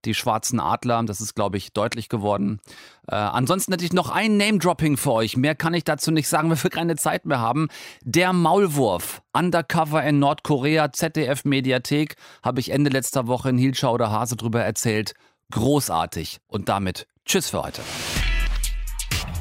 [0.06, 2.60] Die schwarzen Adler, das ist, glaube ich, deutlich geworden.
[3.08, 5.38] Äh, ansonsten hätte ich noch ein Name-Dropping für euch.
[5.38, 7.68] Mehr kann ich dazu nicht sagen, weil wir keine Zeit mehr haben.
[8.04, 14.36] Der Maulwurf, Undercover in Nordkorea, ZDF-Mediathek, habe ich Ende letzter Woche in Hilschau oder Hase
[14.36, 15.14] drüber erzählt.
[15.52, 16.40] Großartig.
[16.48, 17.82] Und damit Tschüss für heute.